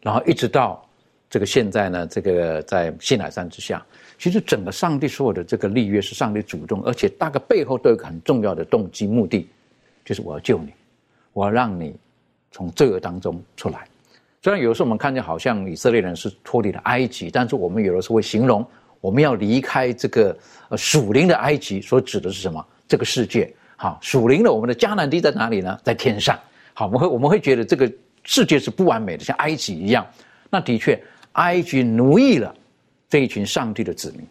[0.00, 0.80] 然后一直到
[1.28, 3.84] 这个现在呢，这个在西乃山之下，
[4.16, 9.48] 其实整个上帝所有的这个立约是上帝主动，而且大概背后都有个很重要的动机目的，
[10.04, 10.72] 就是我要救你，
[11.32, 11.96] 我要让你
[12.52, 13.84] 从罪恶当中出来。
[14.40, 18.64] 虽然有时候我们看见好像以色列人是脱离了埃及，但是我们有的时候会形容。
[19.00, 20.36] 我们要离开这个
[20.68, 22.64] 呃属灵的埃及，所指的是什么？
[22.86, 25.78] 这个世界，好，属灵的我们的迦南地在哪里呢？
[25.82, 26.38] 在天上。
[26.74, 27.90] 好，我们会我们会觉得这个
[28.24, 30.06] 世界是不完美的，像埃及一样。
[30.50, 31.00] 那的确，
[31.32, 32.54] 埃及奴役了
[33.08, 34.26] 这一群上帝的子民，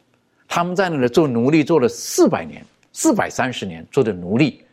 [0.47, 4.63] 他们在那里做奴隶，做了四百年，四百三十年做的奴隶，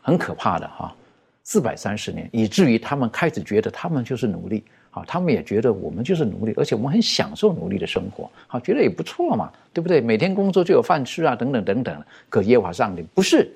[0.00, 0.94] 很可怕的哈，
[1.42, 4.64] 四百三十年，以至于他们开始觉得他们就是奴隶。
[4.94, 10.02] 好，他们也觉得我们就是奴隶，而且我们很享受奴隶的生活，好，觉得也不错嘛，对不对？
[10.02, 12.04] 每天工作就有饭吃啊，等等等等。
[12.28, 13.50] 可耶和华上帝不是，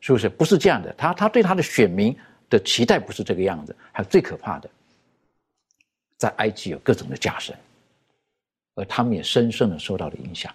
[0.00, 0.26] 是不是？
[0.26, 0.90] 不是这样的。
[0.96, 2.16] 他他对他的选民
[2.48, 3.76] 的期待不是这个样子。
[3.92, 4.70] 还有最可怕的，
[6.16, 7.54] 在埃及有各种的假神，
[8.74, 10.50] 而他们也深深的受到了影响。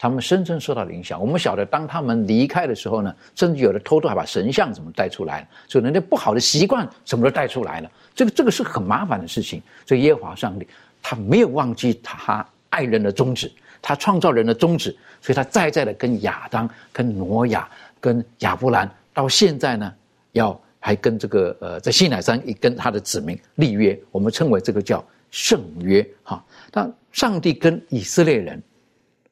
[0.00, 1.20] 他们深深受到了影响。
[1.20, 7.90] 我们晓得，当他们离开的时候呢，甚至有的偷偷还把神像什么带出来了，所以人家不好的习惯什么都带出来了。
[8.18, 9.62] 这个这个是很麻烦的事情。
[9.86, 10.66] 所以耶和华上帝
[11.00, 13.50] 他没有忘记他爱人的宗旨，
[13.80, 14.90] 他创造人的宗旨，
[15.22, 17.68] 所以他再再的跟亚当、跟挪亚、
[18.00, 19.94] 跟亚伯兰，到现在呢，
[20.32, 26.44] 要还跟这个呃，在西乃山也跟他的子民立约，我们称为这个叫圣约哈。
[26.72, 28.60] 那上帝跟以色列人。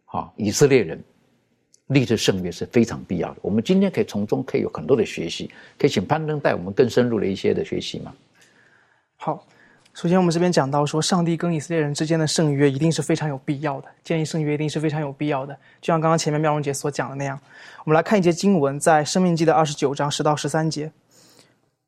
[0.09, 1.03] 哈，以色列人
[1.89, 3.39] 立这圣约是非常必要的。
[3.43, 8.15] 我们今天可以从中可以有很多的学习，可以请攀登带我们更深入的一些的学习吗？
[9.17, 9.45] 好，
[9.95, 15.55] 首先我们这边讲到说，上帝跟以色列人之间的圣约一定是非常有必要的，建立圣约一定是非常有必要的。
[15.81, 17.39] 就像刚刚前面妙容姐所讲的那样，
[17.85, 20.93] 我们来看一节经文，在生命记的二十九章十到十三节，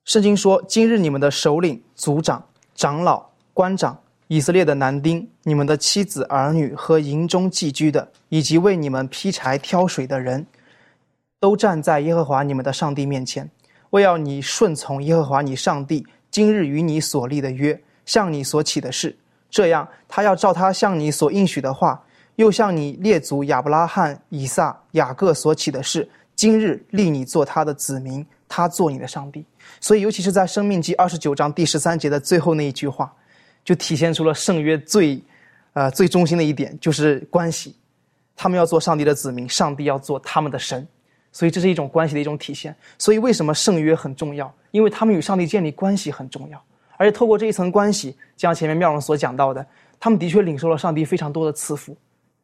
[0.05, 3.99] 圣经说：“今日你们的首领、族长、长老、官长。”
[4.31, 10.47] 以色列的男丁，你们的妻子儿女和营中寄居的，以及为你们劈柴挑水的人，
[11.41, 13.51] 都站在耶和华你们的上帝面前，
[13.89, 16.07] 为要你顺从耶和华你上帝
[16.39, 19.13] 今日与你所立的约，向你所起的事。
[19.51, 22.01] 这样，他要照他向你所应许的话，
[22.37, 29.45] 又向你列祖亚伯拉罕、以撒、雅各所起的事，今日立你做他的子民，他做你的上帝。
[29.81, 33.13] 所以，尤其是在生命记二十九章第十三节的最后那一句话。
[33.65, 35.21] 就体现出了圣约最，
[35.73, 37.75] 呃，最中心的一点就是关系，
[38.37, 40.87] 他们要做上帝的子民，上帝要做他们的神，
[41.39, 42.75] 所以这是一种关系的一种体现。
[42.99, 44.53] 所以为什么圣约很重要？
[44.73, 46.61] 因为他们与上帝建立关系很重要，
[46.97, 49.65] 而且透过这一层关系，就像前面妙容所讲到的，
[50.01, 51.97] 他们的确领受了上帝非常多的赐福，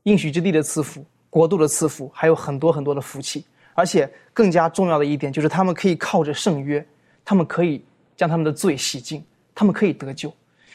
[0.04, 3.44] 应许之地的赐福，国度的赐福，还有很多很多的福气。
[3.74, 6.86] 而且更加重要的一点就是，他们可以靠着圣约，
[7.24, 7.84] 他们可以
[8.16, 9.20] 将他们的罪洗净，
[9.56, 10.28] 他们可以得救。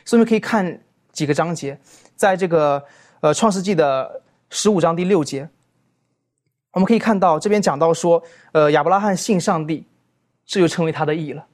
[0.04, 0.78] 所以我们可以看
[1.14, 1.80] 几个章节，
[2.18, 2.84] 在这个
[3.22, 5.48] 呃创世纪的十五章第六节，
[6.72, 9.86] 我们可以看到这边讲到说，呃亚伯拉罕信上帝，
[10.46, 11.46] 这就成为他的义了。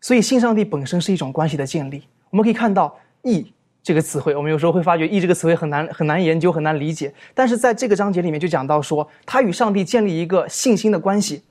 [0.00, 2.02] 所以信上帝本身是一种关系的建立。
[2.30, 3.52] 我们可以看到义
[3.82, 11.42] 这个词汇，我们有时候会发觉义这个词汇很难很难研究很难理解，但是在这个章节里面就讲到说，他与上帝建立一个信心的关系，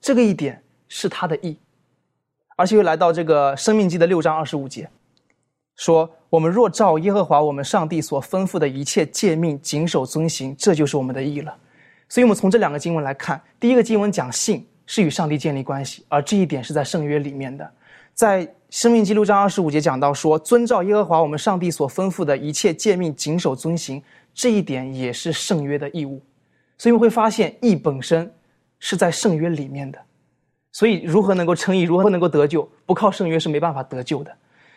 [0.00, 1.56] 这个一点是他的义，
[2.56, 4.88] 而且又来到这个生命记的六章二十五节。
[5.76, 11.54] 说：“我们若照耶和华我们上帝所吩咐的一切诫命谨守遵行，这就是我们的义了。”
[12.08, 17.68] 所以，我们从这两个经文来看，第一个经文讲信是与上帝建立关系，而这一点是在圣约里面的。
[18.14, 24.02] 在生命记录章二十五节讲到说，遵照耶和华我们上帝所吩咐的一切诫命，谨守遵行，
[24.32, 26.22] 这一点也是圣约的义务。
[26.78, 28.32] 所以，我们会发现义本身
[28.78, 29.98] 是在圣约里面的。
[30.72, 34.32] 所以，如何能够称义，如何能够得救，不靠圣约是没办法得救的。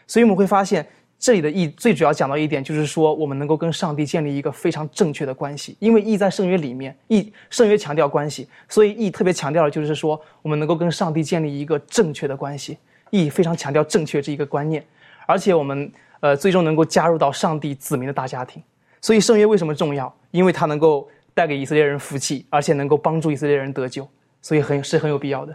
[0.07, 0.85] 所以，我们会发现。
[1.19, 5.75] 这里的义最主要讲到一点，就是说我们能够跟上帝建立一个非常正确的关系。
[5.79, 12.77] 因为义在圣约里面，义圣约强调关系，所以义特别强调的就是说我们能够跟上帝建立一个正确的关系。
[13.09, 14.81] 义非常强调正确这一个观念，
[15.25, 15.91] 而且我们
[16.21, 18.63] 呃最终能够加入到上帝子民的大家庭。
[19.01, 20.13] 所以圣约为什么重要？
[20.31, 24.07] 因为它能够带给以色列人福气，而且能够帮助以色列人得救，
[24.41, 25.53] 所以很是很有必要的。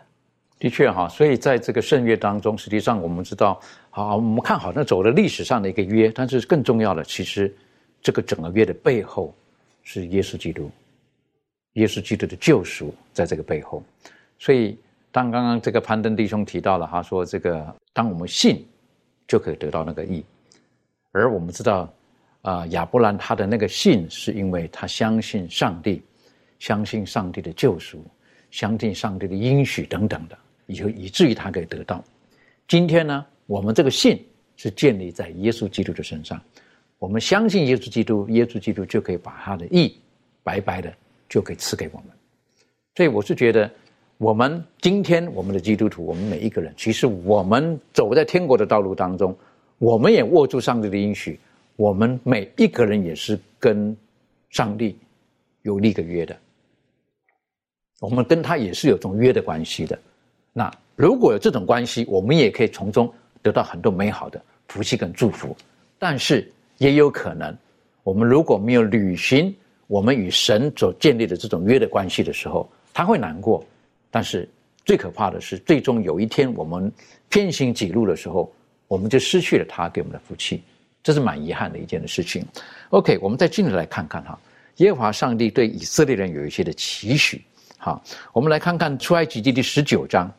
[0.58, 3.58] 的确哈，所以在这个圣约当中，实际上我们知道。
[3.96, 7.54] 好，我们看好那走了历史上的一个约，但是更重要的，其实
[8.02, 9.32] 这个整个约的背后
[9.84, 10.68] 是耶稣基督，
[11.74, 13.84] 耶稣基督的救赎在这个背后。
[14.36, 14.76] 所以，
[15.12, 18.66] 当刚刚这个攀登弟兄提到了，他说这个当我们信，
[19.28, 20.24] 就可以得到那个义。
[21.12, 21.88] 而我们知道，
[22.42, 26.02] 啊，亚伯兰他的那个信，是因为他相信上帝，
[26.58, 28.04] 相信上帝的救赎，
[28.50, 30.36] 相信上帝的应许等等的，
[30.66, 32.02] 以后以至于他可以得到。
[32.66, 33.24] 今天呢？
[33.46, 34.24] 我们这个信
[34.56, 36.40] 是建立在耶稣基督的身上，
[36.98, 39.94] 我们相信耶稣基督，耶稣基督就可以把他的义
[40.42, 40.90] 白白的
[41.28, 42.06] 就可以赐给我们。
[42.94, 43.70] 所以我是觉得，
[44.16, 49.36] 我们今天我们的基督徒，我们每一个人，其实我们走在天国的道路当中，
[49.78, 51.38] 我们也握住上帝的应许，
[51.76, 53.94] 我们每一个人也是跟
[54.48, 54.96] 上帝
[55.62, 56.34] 有立个约的，
[58.00, 59.98] 我们跟他也是有种约的关系的。
[60.52, 63.12] 那如果有这种关系，我们也可以从中。
[63.44, 65.54] 得到很多美好的福气跟祝福，
[65.98, 67.54] 但是也有可能，
[68.02, 69.54] 我们如果没有履行
[69.86, 73.62] 我们与神所建立的这种约的关系的时候，他会难过。
[74.10, 74.48] 但是
[74.82, 76.90] 最可怕的是，最终有一天我们
[77.28, 78.50] 偏行己路的时候，
[78.88, 80.62] 我们就失去了他给我们的福气，
[81.02, 82.42] 这是蛮遗憾的一件的事情。
[82.88, 84.38] OK，我们再进来来看看哈，
[84.76, 87.44] 耶和华上帝对以色列人有一些的期许。
[87.76, 90.32] 好，我们来看看出埃及记第十九章。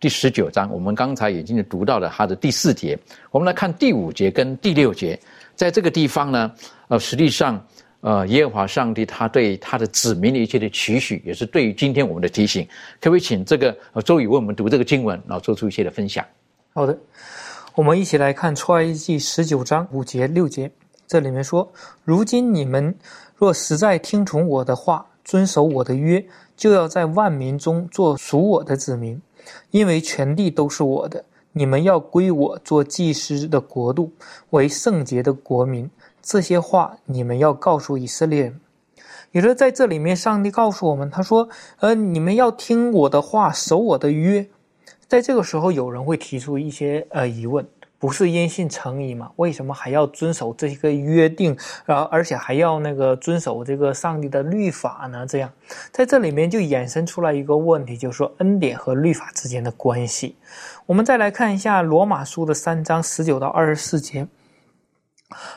[0.00, 2.96] 第十九章，我们刚才已经读到了它的第四节。
[3.32, 5.18] 我们来看第五节跟第六节，
[5.56, 6.52] 在这个地方呢，
[6.86, 7.60] 呃，实际上，
[8.00, 12.64] 呃，耶和华上帝他对他的子民的一切的期许，也是对于今天我们的提醒。
[13.00, 16.24] 可不可以请这个呃周宇为我们读这个经文，然后做出一些的分享？
[16.74, 16.96] 好的，
[17.74, 20.70] 我们一起来看出埃及十九章五节六节，
[21.08, 21.68] 这里面说：
[22.04, 22.94] 如今你们
[23.34, 26.24] 若实在听从我的话，遵守我的约，
[26.56, 29.20] 就要在万民中做属我的子民。
[29.70, 34.12] 因为全地都是我的，你们要归我做祭司的国度，
[34.50, 35.90] 为圣洁的国民。
[36.22, 38.60] 这些话你们要告诉以色列人。
[39.32, 41.48] 也就是在这里面，上帝告诉我们，他说
[41.80, 44.46] ：“呃，你们要听我的话，守我的约。”
[45.06, 47.66] 在这个时候，有人会提出一些呃疑问。
[47.98, 49.30] 不是因信成义吗？
[49.36, 51.56] 为什么还要遵守这个约定？
[51.84, 55.26] 然后，而且还要那个遵守这个上帝的律法呢？
[55.26, 55.50] 这样，
[55.90, 60.36] 在这里面就衍生出来一个问题，就是说恩典和律法之间的关系。
[60.86, 64.28] 我们再来看一下罗马书的三章十九到二十四节。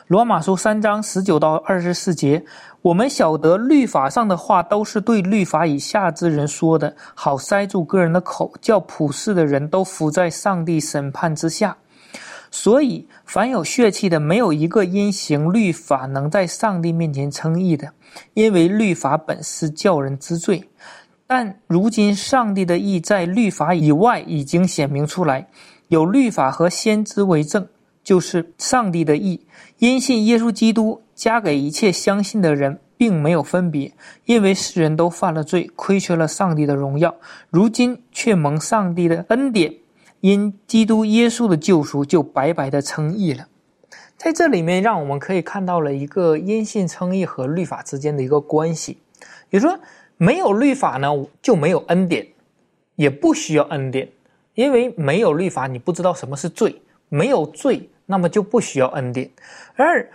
[0.08, 2.44] 罗马书三章十九到二十四节，
[2.82, 11.74] 我们晓得律法上的话都是对律法以下之人说的，好塞住个人的口，叫普世的人都伏在上帝审判之下。
[12.54, 17.90] 所以，凡有血气的，没有一个因行律法能在上帝面前称义的，
[18.34, 20.62] 因为律法本是叫人知罪。
[21.26, 25.48] 但如今，上帝的义在律法以外已经显明出来，
[25.88, 27.66] 有律法和先知为证，
[28.04, 29.40] 就是上帝的义。
[29.78, 33.90] 因信耶稣基督，加给一切相信的人，并没有分别，
[34.26, 37.14] 因为世人都犯了罪，亏缺了上帝的荣耀，
[37.48, 39.72] 如今却蒙上帝的恩典。
[40.22, 43.48] 因基督耶稣的救赎，就白白的称义了。
[44.16, 48.98] 在这里面，让我们可以看到了一个因信称义和律法之间的一个关系。
[49.50, 49.76] 也就说，
[50.16, 51.08] 没有律法呢，
[51.42, 52.24] 就没有恩典，
[52.94, 54.08] 也不需要恩典，
[54.54, 56.70] 因为没有律法，你不知道什么是罪；
[57.08, 59.28] 没有罪，那么就不需要恩典。
[59.74, 60.08] 然而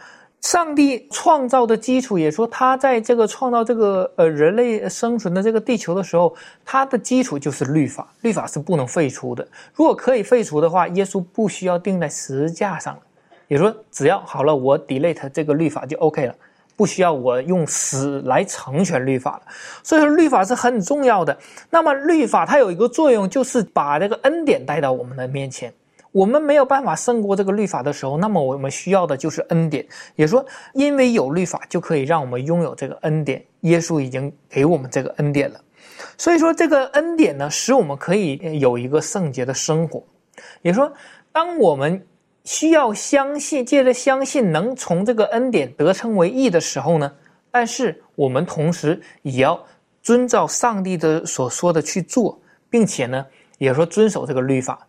[0.47, 6.33] 上帝创造的基础，也说他在这个创造这个呃人类生存的这个地球的时候，
[6.63, 9.45] 他的基础就是律法，律法是不能废除的。
[9.73, 13.01] 如果可以废除的话，耶稣不需要钉在十字架上了。
[13.49, 16.33] 也说只要好了，我 delete 这个律法就 OK 了，
[16.77, 19.41] 不需要我用死来成全律法了。
[19.83, 21.37] 所以说律法是很重要的。
[21.69, 25.73] 那么律法它有一个作用，就是把这个恩典带到我们的面前。
[26.17, 29.85] 我们没有办法胜过这个律法的时候，那么我们需要的就是恩典。
[30.15, 30.43] 也说，
[30.73, 33.45] 因为有律法，就可以让我们拥有这个恩典。
[33.61, 35.61] 耶稣已经给我们这个恩典了，
[36.17, 40.03] 所以说这个恩典呢，使我们可以有一个圣洁的生活。
[40.63, 40.91] 也说，
[41.31, 42.03] 当我们
[42.45, 47.13] 需要相信，借着相信能从这个恩典得称为义的时候呢，
[47.51, 49.63] 但是我们同时也要
[50.01, 52.41] 遵照上帝的所说的去做，
[52.71, 53.23] 并且呢，
[53.59, 54.79] 也说遵守这个律法。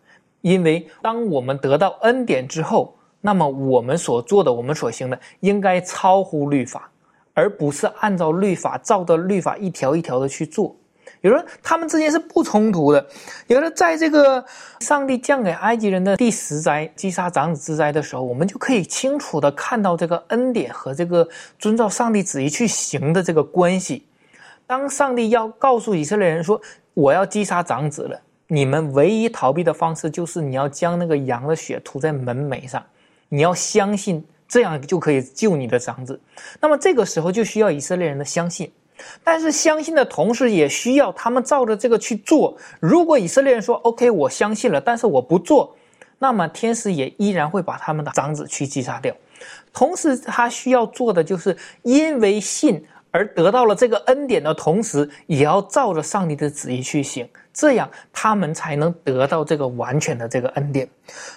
[0.41, 6.89] 因为当我们得到恩典之后，那么我们所做的、我们所行的，应该超乎律法，
[7.33, 10.75] 而不是按照律法、照着律法一条一条的去做。
[11.21, 13.05] 有人他们之间是不冲突的。
[13.47, 14.45] 有的在这个
[14.79, 21.27] 上帝降给埃及人的第十灾击杀长子之灾的时候，我们就可以清楚的看到这个恩典和这个
[21.57, 24.07] 遵照上帝旨意去行的这个关系。
[24.65, 26.61] 当上帝要告诉以色列人说
[26.93, 28.21] ：“我要击杀长子了。”
[28.51, 32.83] 你们唯一逃避的方式就是你要将那个羊的血涂在门楣上，
[33.29, 36.19] 你要相信这样就可以救你的长子。
[36.59, 38.71] 那么这个时候就需要以色列人的相信，
[39.23, 42.57] 但是相信的同时也需要他们照着这个去做。
[42.79, 45.75] 如果以色列人说 “OK，我相信了”，但是我不做，
[46.17, 49.15] 那么天使也依然会把他们的长子去击杀掉。
[49.71, 57.29] 同时，他需要做的就是因为信而得到了这个恩典的同时，也要照着上帝的旨意去行。
[57.59, 60.87] 这样，他们才能得到这个完全的这个恩典。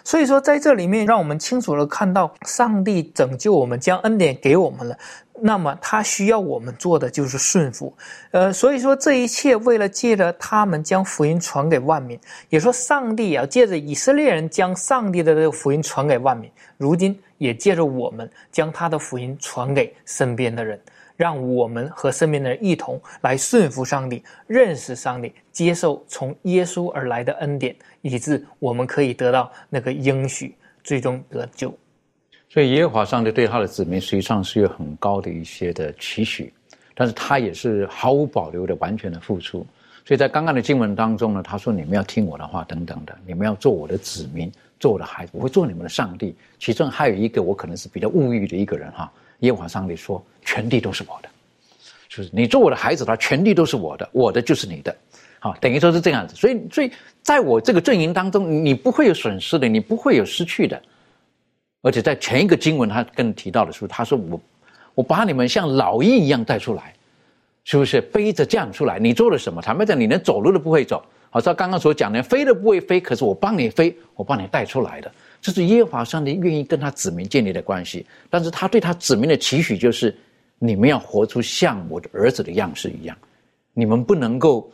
[0.05, 4.97] 所以说，在这里面，让我们清楚的看到，上帝拯救我们，将恩典给我们了。
[5.41, 7.93] 那么，他需要我们做的就是顺服。
[8.31, 12.17] 呃，所以说，这一切为了借着他们将福音传给万民，
[12.51, 20.81] 也说上帝要借着以色列人将上帝的这个福音传给万民，如今也借着我们将他的福音传给身边的人。
[21.17, 31.73] 让我们和身边的人一同来顺服上帝，认识上帝，接受从耶稣而来的恩典，以致我们可以得到那个应许，最终得救。
[32.49, 36.53] 所以耶和华上帝对他的子民实际上是有很高的一些的期许，
[36.95, 39.67] 但是他也是毫无保留的、完全的付出。
[40.05, 44.51] 所以在刚刚的经文当中呢，他说：“你们要听我的话，等等的，你们要做我的子民，
[44.81, 49.11] 做我的孩子，我会做你们的上帝。”其中还有一个我可能是比较物欲的一个人哈。
[49.43, 51.29] 耶和华上帝说：“全地都是我的，
[52.09, 54.97] 就是你做我的孩子，他全地都是我的，我的就是你的，
[55.39, 56.35] 好，等于说是这样子。
[56.35, 56.91] 所以，所以
[57.23, 60.81] 在我这个阵营当中，你不会有损失的，你不会有失去的。
[61.83, 64.41] 而且在前一个经文，他更提到的是，他说我，
[64.95, 66.95] 我把你们像老鹰一样带出来，
[67.65, 69.01] 是不是背着降出来？
[69.01, 69.61] 你做了什么？
[69.61, 71.05] 坦白讲，你连走路都不会走。
[71.31, 75.11] 好，照刚刚所讲的，飞都不会飞，可是我帮你飞，我帮你带出来的。”
[75.43, 80.17] 这是耶和华上帝愿意跟他子民建立的关系，但是他对他子民的期许就是，
[80.61, 83.19] 你们要活出像我的儿子的样式一样，
[83.75, 84.71] 你们不能够，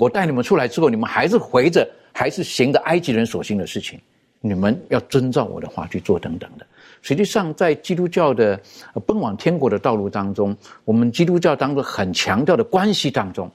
[0.00, 4.00] 我带你们出来之后，你们还是回着，还是行着埃及人所行的事情，
[4.40, 6.66] 你们要遵照我的话去做等等的。
[7.02, 8.60] 实际上，在基督教的
[9.06, 13.48] 奔往天国的道路当中，我们基督教当中很强调的关系当中，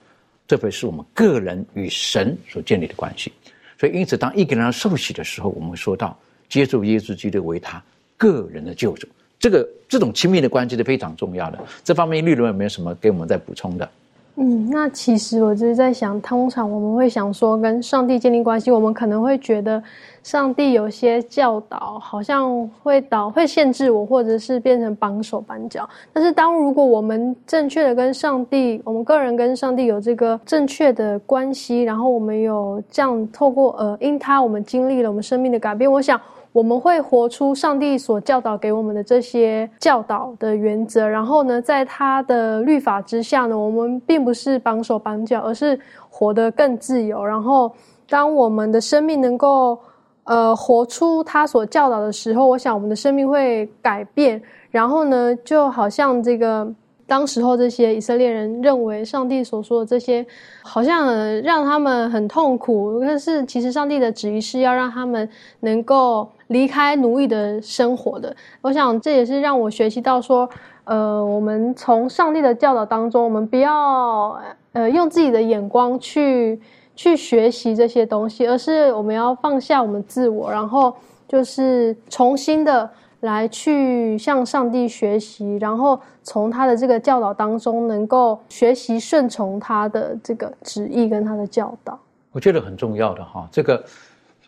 [0.48, 3.34] 这会是我们个人与神所建立的关系。
[3.78, 6.18] 所以，因此，当一个人要受洗的时候，我们说到。
[6.50, 7.82] 接受耶稣基督为他
[8.18, 9.08] 个人的救主，
[9.40, 11.60] 这个这种亲密的关系是非常重要的。
[11.84, 13.90] 这方面，律伦有没有什么给我们再补充的？
[14.38, 19.82] 嗯，那其实我就是在想，通常我们会想说，跟上帝建立关系，我们可能会觉得
[20.24, 25.88] 上帝有些教导好像会导会限制我，或者是变成绑手绑脚。
[26.12, 36.20] 但是，当如果我们正确的跟上帝，我们个人跟上帝有这个正确的关系，然后我们有这样透过呃，因他我们经历了我们生命的改变，我想。
[36.56, 45.78] 我们会活出上帝所教导给我们的这些教导的原则，然后呢，在他的律法之下呢，我们并不是绑手绑脚，而是
[46.10, 47.26] 活得更自由。
[47.26, 47.70] 然后，
[48.08, 49.78] 当我们的生命能够
[50.24, 54.42] 呃活出他所教导的时候，我想我们的生命会改变。
[54.72, 56.66] 然后呢，就好像这个。
[57.08, 60.26] 当时候这些以色列人认为上帝所说的这些，
[60.64, 61.08] 好像
[61.44, 63.00] 让他们很痛苦。
[63.02, 65.30] 但是其实上帝的旨意是要让他们
[65.60, 68.36] 能够离开奴役的生活的。
[68.62, 70.50] 我想这也是让我学习到说，
[70.84, 74.40] 呃，我们从上帝的教导当中，我们不要
[74.74, 76.60] 呃用自己的眼光去
[76.96, 80.96] 去学习这些东西，而是我们要放下我们自我，然后
[81.28, 82.90] 就是重新的。
[83.22, 91.98] 来去向上帝学习，然后从他的这个教导当中，能够学习顺从他的这个旨意跟他的教导。
[92.32, 93.84] 我觉得很重要的哈，这个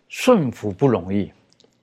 [0.10, 1.32] 顺服不容易，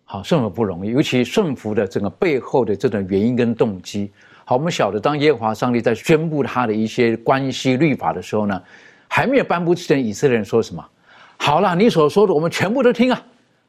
[0.04, 4.10] 好顺服不容易，尤其顺服的整个背后的这种原因跟动机。
[4.44, 8.62] 好，我们晓得，当耶和华上帝在宣布他的一些关系律法的时候呢，
[9.08, 10.86] 还没有颁布之前，以色列人说什么？
[11.38, 13.22] 好了，你所说的我们全部都听啊，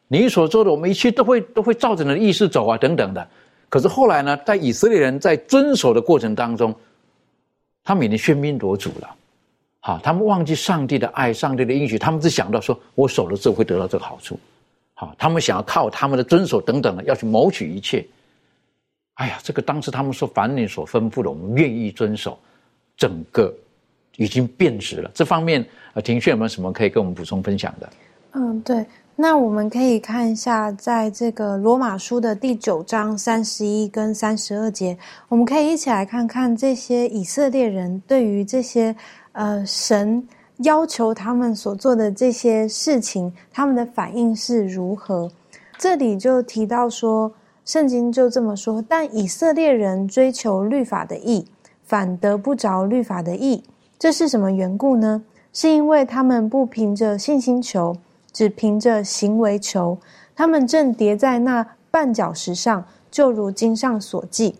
[0.07, 3.27] 你所做的，我们一切都会都会照着你的意思走啊，等等的。
[3.69, 6.75] 可是后来呢，在以色列人在遵守的过程当中，
[7.83, 9.09] 他们已经喧宾夺主了，
[9.79, 14.37] 好，他们忘记上帝的爱，上帝的应许，他们只想到说，我守了之后会得到这个好处，
[14.95, 18.05] 好，他们想要靠他们的遵守等等的，要去谋取一切。
[19.15, 22.37] 哎呀，这个当时他们说，凡你所吩咐的，我们愿意遵守，
[22.97, 23.53] 整个
[24.15, 25.11] 已经变质了。
[25.13, 27.89] 这方面，呃，庭炫有没有什么可以跟我们补充分享的？
[28.31, 28.85] 嗯，对。
[29.17, 34.97] 那我们可以看一下，在这个罗马书的第九章三十一跟三十二节，
[35.29, 38.93] 我们可以一起来看看这些以色列人对于这些
[39.31, 40.21] 呃神
[40.57, 45.29] 要求他们所做的这些事情，他们的反应是如何。
[45.77, 47.31] 这里就提到说，
[47.65, 51.45] 圣经就这么说：但以色列人追求律法的义，
[51.83, 53.63] 反得不着律法的义，
[53.99, 55.23] 这是什么缘故呢？
[55.51, 57.95] 是因为他们不凭着信心求。
[58.33, 59.97] 只凭着行为求，
[60.35, 64.55] 他们正叠在那绊脚石上，就如经上所记。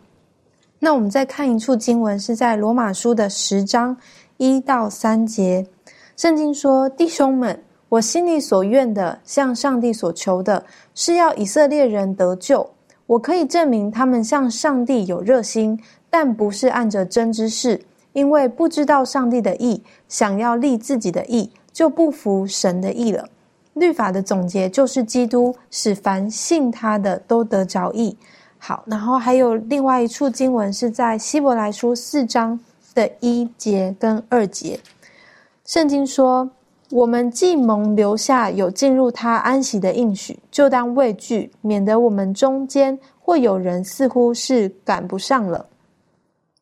[0.80, 3.98] 那我们再看一处经文，是在罗马书的十章
[4.38, 5.68] 一到三节。
[6.16, 10.64] 圣经说：“弟兄们，我心里所愿的，向上帝所求的，
[10.94, 12.70] 是要以色列人得救。
[13.06, 15.78] 我可以证明他们向上帝有热心，
[16.10, 17.82] 但不是按着真之事，
[18.14, 23.28] 因为不知道上帝的意，想要立自己的意，就不服神的意了。”
[23.76, 28.16] 律法的总结就是基督使凡信他的都得着义。
[28.58, 32.58] 好，然后还有另外一处经文是在希伯来书四章
[32.94, 34.80] 的一节跟二节。
[35.66, 36.50] 圣经说
[36.92, 45.66] ：“我们既蒙留下有进入他安息的应许，就当畏惧，免得我们中间或有人似乎是赶不上了，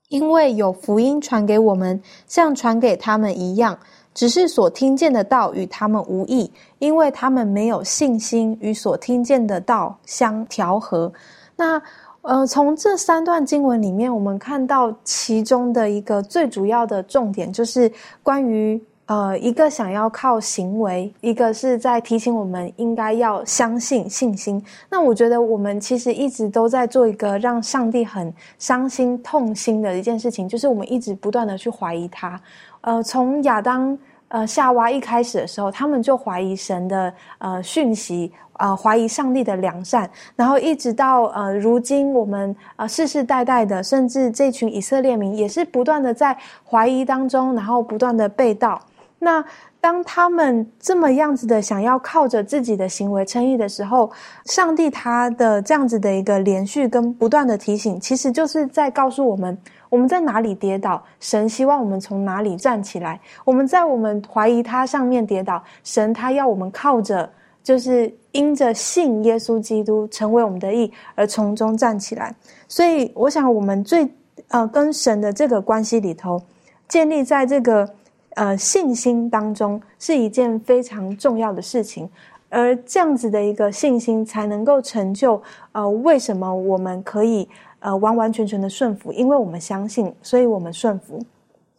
[0.08, 3.78] 因为有福音传给我们，像传给他们一样。”
[4.16, 11.12] 只是所听见的道与他们无异，因为他们没有信心与所听见的道相调和。
[11.56, 11.82] 那
[12.22, 17.92] 呃，从这三段经文里面，我们看到其中的一个最主要的重点，就是
[18.22, 24.64] 关于呃一个想要靠行为，一个是在提醒我们应该要相信信心。
[24.90, 32.40] 那我觉得我们其实一直都在做一个让上帝很伤心痛心的一件事情，就是我们一直不断的去怀疑他。
[32.82, 33.98] 呃，从亚当、
[34.30, 46.36] 呃夏娃一开始的时候，他们就怀疑神的呃讯息，呃怀疑上帝的良善，然后一直到呃如今，我们呃世世代代的，甚至这群以色列民也是不断的在
[46.70, 48.80] 怀疑当中，然后不断的被盗。
[49.24, 49.44] 那
[49.80, 54.12] 当他们这么样子的想要靠着自己的行为称义的时候，
[54.46, 59.58] 上帝他的这样子的一个连续跟不断的提醒，其实就是在告诉我们。
[59.90, 63.20] 我们在哪里跌倒，神希望我们从哪里站起来。
[63.46, 67.30] 我们在我们怀疑他上面跌倒，神他要我们靠着，
[67.64, 72.34] 就是因着信耶稣基督成为我们的义而从中站起来。
[72.68, 74.12] 所以，我想我们最
[74.48, 76.42] 呃跟神的这个关系里头，
[76.88, 77.88] 建立在这个
[78.36, 82.10] 呃信心当中，是一件非常重要的事情。
[82.50, 87.48] 而这样子的一个信心，才能够成就呃为什么我们可以。
[87.86, 91.22] 呃，完完全全的顺服，因为我们相信，所以我们顺服。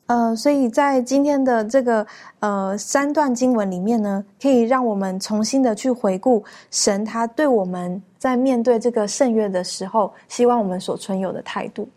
[0.04, 2.06] 呃，所以在今天的这个
[2.40, 11.88] 呃三段经文里面呢，可以让我们重新的去回顾神他对我们在面对这个圣约的时候，希望我们所存有的态度。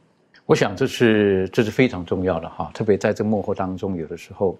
[0.48, 4.58] 我想这是这是非常重要的哈，特别在这幕后当中，有的时候，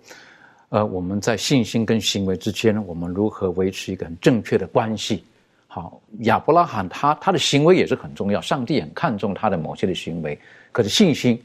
[0.68, 5.24] 呃，我们在信心跟行为之间，我们如何维持一个很正确的关系？
[5.66, 10.38] 好，亚伯拉罕他他的行为也是很重要，上帝很看重他的某些的行为，
[10.74, 11.42] 可是信心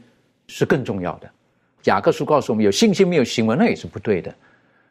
[0.47, 1.29] 是更重要的。
[1.85, 4.35] 雅各书告诉我们，有信心没有行为，那也是不对的。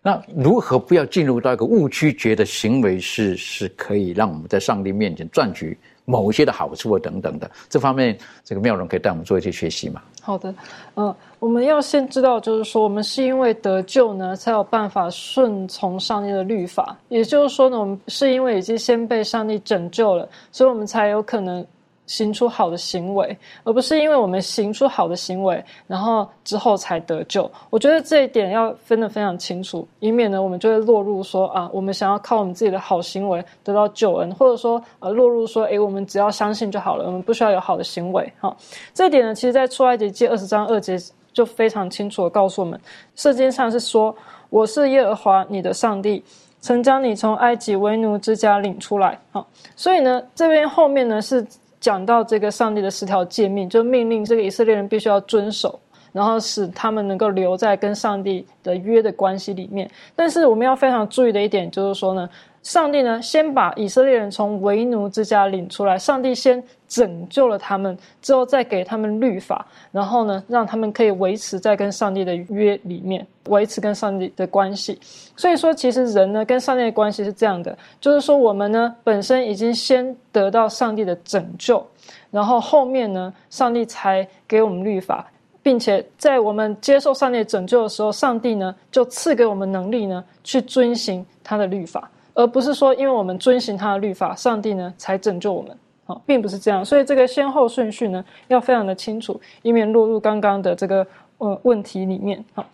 [0.01, 5.77] 那如何不要进入到一个误区，觉得行为是是可以让我们在上帝面前赚取？
[6.05, 10.03] 某一些的好处啊，等等的，这方面这个妙容可以带我们做一些学习嘛？
[10.21, 10.55] 好的，
[10.97, 16.97] 嗯，我们要先知道，就是说，我们是因为得救呢，才有办法顺从上帝的律法。
[17.09, 21.65] 也就是说呢，我们是因为已经先被上帝拯救了，所以我们才有可能。
[22.07, 27.51] 行出好的行为，而不是因为我们行出好的行为，然后之后才得救。
[27.71, 38.31] 我觉得这一点要分得非常清楚，以免呢我们就会落入说啊，我们想要靠我们自己的好行为得到救恩，或者说呃落入说，诶，我们只要相信就好了，我们不需要有好的行为。
[38.41, 38.55] 哈，
[38.93, 40.99] 这一点呢，其实在出埃及记二十章二节
[41.33, 42.79] 就非常清楚的告诉我们，
[43.15, 44.15] 圣经上是说，
[44.51, 46.23] 我是耶和华你的上帝，
[46.61, 49.19] 曾将你从埃及为奴之家领出来。
[49.31, 49.47] 好，
[49.77, 51.47] 所以呢，这边后面呢是。
[51.83, 55.79] 讲到这个上帝的十条诫命，就命令这个以色列人必须要遵守。
[56.13, 59.91] 然后使他们能够留在跟上帝的约的关系里面。
[60.15, 62.29] 但是我们要非常注意的一点就是说呢。
[62.63, 65.99] 上帝呢，先把以色列人从为奴之家领出来。
[65.99, 74.97] 上帝先拯救了他们，之后再给他们律法，然后呢，让他们可以维持在跟上帝的约里面，维持跟上帝的关系。
[75.37, 81.85] 所以说，其实人呢，跟上帝的关系是这样的，就是说，我们呢，本身已经先得到上帝的拯救，
[82.31, 85.27] 然后后面呢，上帝才给我们律法，
[85.65, 92.09] 并且在我们接受上帝拯救的时候，上帝呢，就赐给我们能力呢，去遵行他的律法。
[92.35, 96.85] 而不是说，因为我们遵行他的律法，上帝呢才拯救我们，好，并不是这样。
[96.85, 101.07] 所以这个先后顺序呢要非常的清楚，以免落入刚刚的这个
[101.39, 102.45] 呃问题里面。
[102.55, 102.65] 好，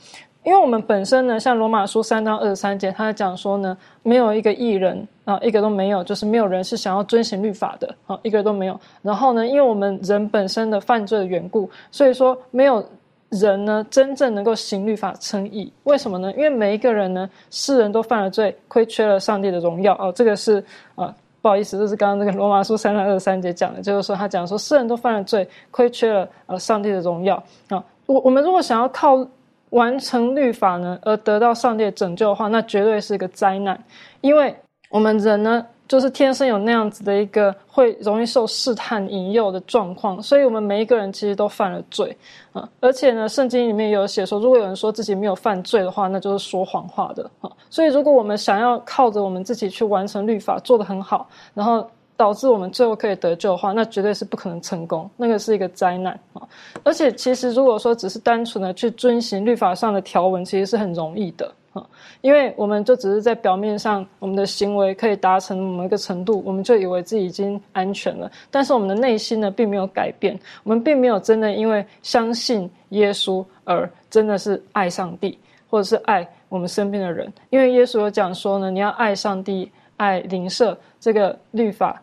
[0.45, 8.79] 因为我们本身呢，像罗马书三章二十三节，他讲说呢，没有一个艺人啊，一个都没有，就是没有人是想要遵行律法的，好，一个都没有。
[9.03, 12.85] 然后呢，因为我们人本身的犯罪的缘故，所以说没有。
[13.31, 16.33] 人呢，真正能够行律法称义，为什么呢？
[16.33, 19.95] 因为每一个人呢，世人都犯了罪，亏缺了上帝的荣耀。
[19.95, 20.65] 哦，这个是
[20.95, 27.37] 啊，不好意思，这是刚刚那个罗马书三章二十三节讲的，就是说他讲说世人都犯了罪，亏缺了呃上帝的荣耀
[27.69, 27.85] 啊。
[28.07, 29.27] 我我们如果想要靠
[29.71, 33.79] 完成律法呢，而得到上帝的拯救的话，那绝对是一个灾难，
[34.23, 34.57] 因为
[34.91, 35.67] 我们人呢。
[35.89, 42.15] 就是天生有那样子的一个会容易受试探引诱的状况，所以我们每一个人其实都犯了罪
[42.53, 42.69] 啊！
[42.79, 47.51] 而且呢，圣经里面有写说，如果有人说自己没有犯罪的话，那就是说谎话的啊！
[47.71, 56.43] 所以，如果我们想要靠着我们自己去完成律法，做得很好，然后导致我们最后可以得救的话，那绝对是不可能成功，那个是一个灾难啊！
[56.85, 61.51] 而且，其实如果说只是单纯的去遵循律法上的条文，其实是很容易的。
[61.73, 61.87] 啊
[62.21, 68.31] 因为我们就只是在表面上，我们的行为可以达成某一个程度，我们就以为自己已经安全了。
[68.51, 75.39] 但是我们的内心呢，并没有改变，我们并没有真的因为相信耶稣而真的是爱上帝，
[75.69, 77.33] 或者是爱我们身边的人。
[77.51, 82.03] 因为耶稣有讲说呢，你要爱上帝，爱邻舍，这个律法，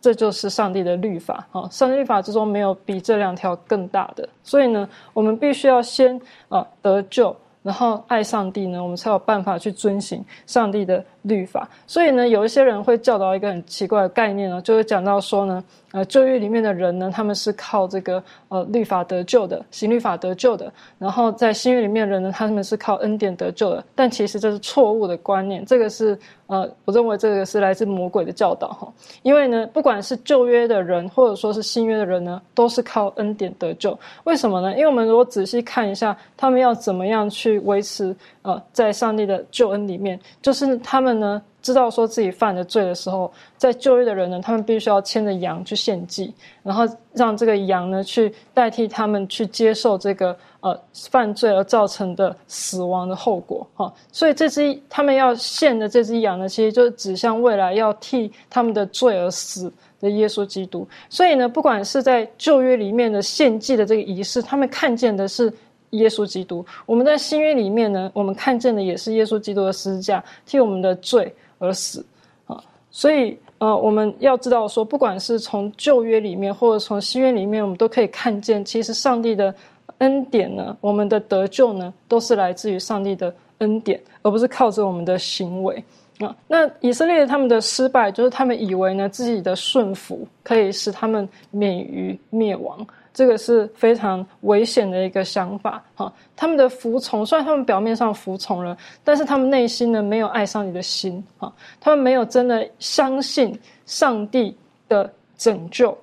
[0.00, 1.46] 这就是上帝的律法。
[1.50, 4.28] 哈，上帝律法之中没有比这两条更大的。
[4.42, 7.34] 所以呢，我们必须要先啊得救。
[7.64, 11.68] 然后爱上帝呢，我们才有办法去遵循上帝的律法。
[11.84, 15.64] 所以呢，有一些人会教导一个很奇怪的概念呢，就是讲到说呢。
[15.94, 20.72] 呃，旧约里面的人呢，他们是靠这个呃律法得救的，行律法得救的。
[20.98, 23.84] 然后在新约里面的人呢，他们是靠恩典得救的。
[23.94, 26.18] 但其实这是错误的观念，这个是
[26.48, 28.92] 呃，我认为这个是来自魔鬼的教导哈。
[29.22, 33.96] 因为呢，不管是旧约的人，或者说是新约的人呢，都是靠恩典得救。
[34.24, 34.72] 为什么呢？
[34.72, 41.40] 因为我们如果仔细看一下，他们要怎么样去维持呃，在上帝的救恩里面，就是他们呢。
[41.64, 46.30] 知道说自己犯了罪的时候，在就业的人呢，他们必须要牵着羊去献祭，
[46.62, 46.84] 然后
[47.14, 50.78] 让这个羊呢去代替他们去接受这个呃
[51.10, 53.90] 犯罪而造成的死亡的后果哈。
[54.12, 60.86] 所以这只他们要献的这只羊呢，其实就是指向未来要替他们的罪而死的耶稣基督。
[61.08, 65.50] 所以呢，不管是在旧约里面的献祭的这个仪式，他们看见的是。
[65.90, 71.32] 耶稣基督，我们在新约里面呢，我们看见的也是耶稣基督的十字架，替我们的罪
[71.64, 72.04] 而死
[72.46, 72.62] 啊。
[72.90, 79.54] 所以呃，我们要知道说，不管是从旧约里面，或者从新约里面，我们都可以看见，其实上帝的
[79.98, 85.82] 恩典呢，我们的得救呢，都是来自于上帝的恩典，而不是靠着我们的行为
[86.18, 86.36] 啊。
[86.46, 92.86] 那以色列他们的失败，就是他们以为呢，自己的顺服可以使他们免于灭亡。
[93.14, 96.12] 这个是非常危险的一个想法，哈！
[96.34, 101.50] 他们的服从，虽然他们表面上服从了，但是他们内心呢没有爱上你的心，哈！
[101.80, 103.56] 他们没有真的相信
[103.86, 104.56] 上帝
[104.88, 105.08] 的
[105.38, 105.96] 拯救。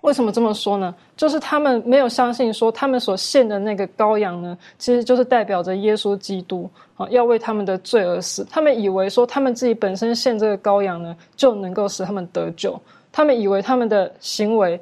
[0.00, 0.94] 为什么这么说呢？
[1.14, 8.46] 就是他们没有相信说，他们所献的那个羔羊呢，其实就是代表着耶稣基督，啊，要为他们的罪而死。
[8.48, 12.80] 他们以为说，他们自己本身献这个羔羊呢，就能够使他们得救。
[13.12, 14.80] 他们以为他们的行为。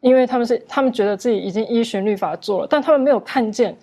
[0.00, 3.76] 因为他们是，他们觉得自己已经依循律法做了，但他们没有看见，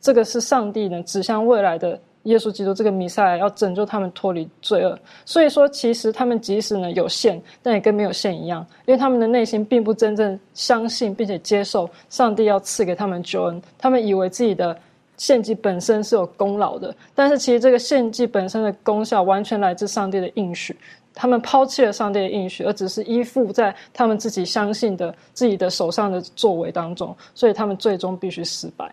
[0.00, 4.98] 这个是上帝呢指向未来的耶稣基督这个弥赛亚要拯救他们脱离罪恶。
[5.24, 13.60] 所以说，其实他们即使呢有限，但也跟没有限一样，因为他们的内心并不真正相信并且接受上帝要赐给他们救恩。
[13.78, 14.76] 他们以为自己的
[15.22, 20.76] 献祭本身是有功劳的，但是其实这个献祭本身的功效完全来自上帝的应许。
[21.14, 28.90] 他们抛弃了上帝的应许，而只是依附在他们自己相信的自己的手上的作为当中，所以他们最终必须失败。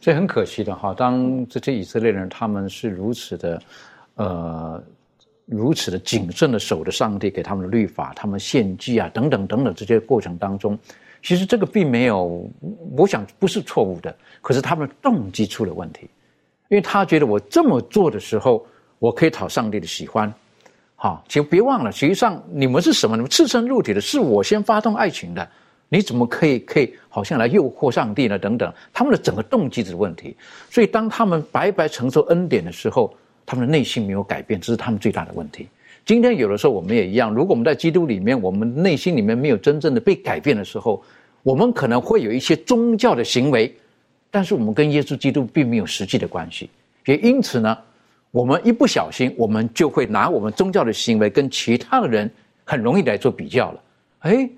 [0.00, 3.62] 所以很可惜的哈，当这些以色列人他们是如此的，
[4.16, 4.82] 呃，
[5.46, 10.76] 如此的谨慎的守着上帝给他们的律法，他们献祭啊等等等等这些过程当中，
[11.22, 12.48] 其实这个并没有，
[12.96, 16.08] 我想不是错误的，可是他们动机出了问题，
[16.68, 18.66] 因为他觉得我这么做的时候，
[18.98, 20.32] 我可以讨上帝的喜欢。
[20.96, 23.16] 好，请别忘了，实际上你们是什么？
[23.16, 25.48] 你们赤身肉体的，是我先发动爱情的，
[25.88, 28.38] 你怎么可以可以好像来诱惑上帝呢？
[28.38, 30.36] 等等，他们的整个动机的问题。
[30.70, 33.14] 所以当他们白白承受恩典的时候，
[33.46, 35.68] 他们的内心没有改变，这是他们最大的问题。
[36.10, 41.00] 今天有的时候我们也一样，如果我们在基督里面，我们内心里面没有真正的被改变的时候，
[41.44, 43.72] 我们可能会有一些宗教的行为，
[44.28, 46.68] 但是我们跟耶稣基督并没有实际的关系，
[47.06, 47.78] 也因此呢。
[48.32, 52.28] 我们一不小心，我们就会拿我们宗教的行为跟其他的人
[52.64, 53.80] 很容易来做比较了。
[54.18, 54.50] 哎，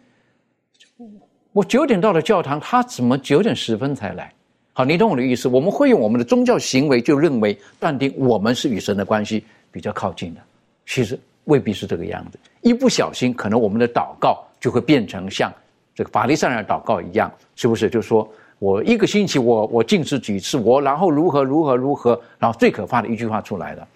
[1.53, 4.33] 我九点到了教堂，他怎么九点十分才来？
[4.73, 5.49] 好，你懂我的意思？
[5.49, 10.41] 我们会用我们的宗教行为就认为断定我们是与神的关系比较靠近的，
[10.87, 12.39] 其实未必是这个样子。
[12.61, 15.53] 一不小心，可能我们的祷告就会变成像
[15.95, 17.89] 这个法利赛人祷告一样，是不是？
[17.91, 18.29] 就说。
[18.59, 23.89] 我一个星期，我我进食几次，我然后如何如何如何，然后最可怕的一句话出来了，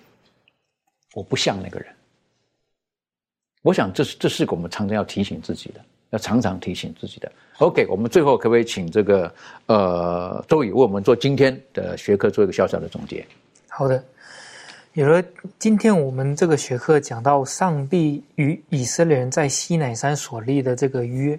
[1.15, 1.89] 我不像那个人。
[3.63, 5.81] 我想这是这是我们常常要提醒自己的，
[6.11, 7.31] 要常常提醒自己的。
[7.59, 9.33] OK，我们最后可不可以请这个
[9.67, 13.25] 呃周宇为我们做今天的学科做一个小小的总结？
[13.69, 14.05] 好的，
[14.97, 15.23] 有了
[15.59, 21.39] 今天我们这个学科讲到上帝与以色列人在西乃山所立的这个约。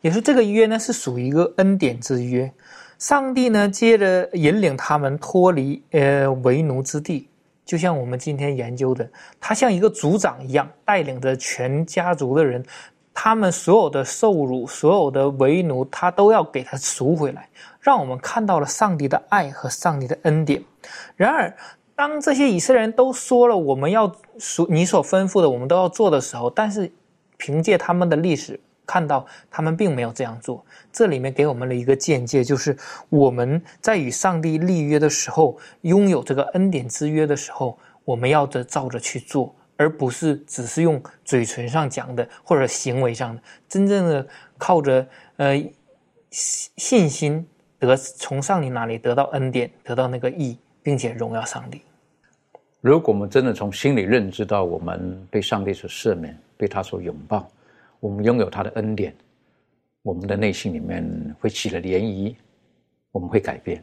[0.00, 2.50] 也是这个约呢，是属于一个恩典之约。
[2.98, 7.28] 上帝呢，接着引领他们脱离呃为奴之地，
[7.66, 9.06] 就像我们今天研究的，
[9.38, 12.64] 他像一个族长一样，带领着全家族的人，
[13.12, 17.46] 他们所有的受辱、所有的为奴，他都要给他赎回来，
[17.78, 20.62] 让我们看到了上帝的爱和上帝的恩典。
[21.14, 21.54] 然而，
[21.96, 26.92] 当这些以色列人都说了我们要所你所吩咐的，我们都要做的时候，但是
[27.36, 28.60] 凭借他们的历史。
[28.88, 32.78] 看到他们并没有这样做，这里面给我们了一个见解，就是
[33.08, 44.24] 我们在与上帝立约的时候，拥有这个恩典之约的时候，我们要着照着去做，而不是只是用嘴唇上讲的或者行为上的，真正的
[44.56, 45.04] 靠着
[45.38, 45.60] 呃
[46.30, 47.44] 信心
[47.80, 51.82] 得从上帝那里得到恩典，得到那个义，并且荣耀上帝。
[52.86, 57.50] 如果我们真的从心里认知到我们被上帝所赦免，被他所拥抱。
[57.98, 59.12] 我们拥有他的恩典，
[60.02, 61.04] 我们的内心里面
[61.40, 62.32] 会起了涟漪，
[63.10, 63.82] 我们会改变，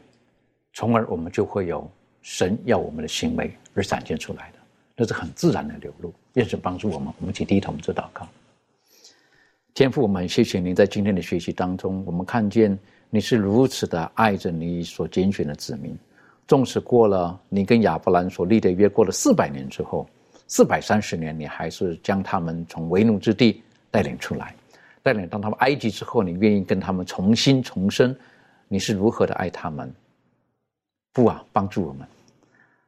[0.72, 1.86] 从而我们就会有
[2.22, 4.60] 神要我们的行为而展现出来的，
[4.96, 6.14] 那是很自然的流露。
[6.36, 8.26] 愿神帮助我们，我们请低头做祷告。
[9.74, 12.80] 天父，我们谢谢您在今天的学习当中，我们看见
[13.10, 15.94] 你是如此的爱着你所拣选的子民，
[16.48, 20.08] 纵使过了你跟亚伯兰所立的约，过了四百年之后，
[20.48, 23.62] 四百三十年，你还是将他们从为奴之地。
[23.94, 24.56] 带领出来，
[25.04, 28.16] 带领当他们埃及之后，你愿意跟他们重新重生？
[28.68, 29.94] 你是如何的爱他们？
[31.12, 32.08] 不啊，帮助我们，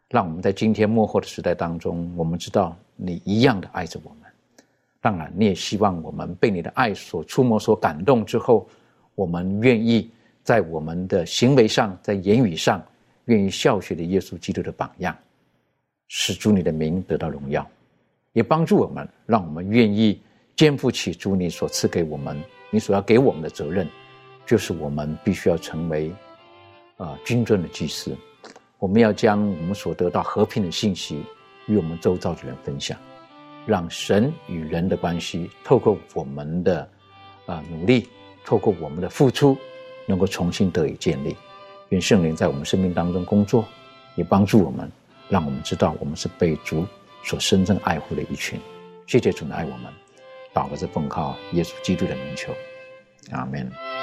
[0.09, 4.21] 让我们在今天幕后的时代当中，我们知道你一样的爱着我们。
[4.99, 8.67] 当然，你也希望我们被你的爱所触摸、所感动之后，
[9.13, 10.09] 我们愿意
[10.41, 12.83] 在我们的行为上、在言语上，
[13.25, 15.15] 愿意效学的耶稣基督的榜样，
[16.07, 17.67] 使主你的名得到荣耀，
[18.33, 20.19] 也帮助我们，让我们愿意。
[20.55, 23.85] 肩负起主你所赐给我们，你所要给我们的责任，
[24.45, 26.09] 就是我们必须要成为
[26.95, 28.15] 啊君尊的祭司。
[28.79, 31.21] 我们要将我们所得到和平的信息
[31.67, 32.97] 与我们周遭的人分享，
[33.65, 36.89] 让神与人的关系透过我们的
[37.47, 38.07] 啊努力，
[38.45, 39.57] 透过我们的付出，
[40.05, 41.35] 能够重新得以建立。
[41.89, 43.65] 愿圣灵在我们生命当中工作，
[44.15, 44.91] 也帮助我们，
[45.29, 46.85] 让我们知道我们是被主
[47.23, 48.59] 所深深爱护的一群。
[49.07, 49.91] 谢谢主的爱我们。
[50.53, 52.53] 祷告是奉靠耶稣基督的名求，
[53.31, 53.94] 阿门。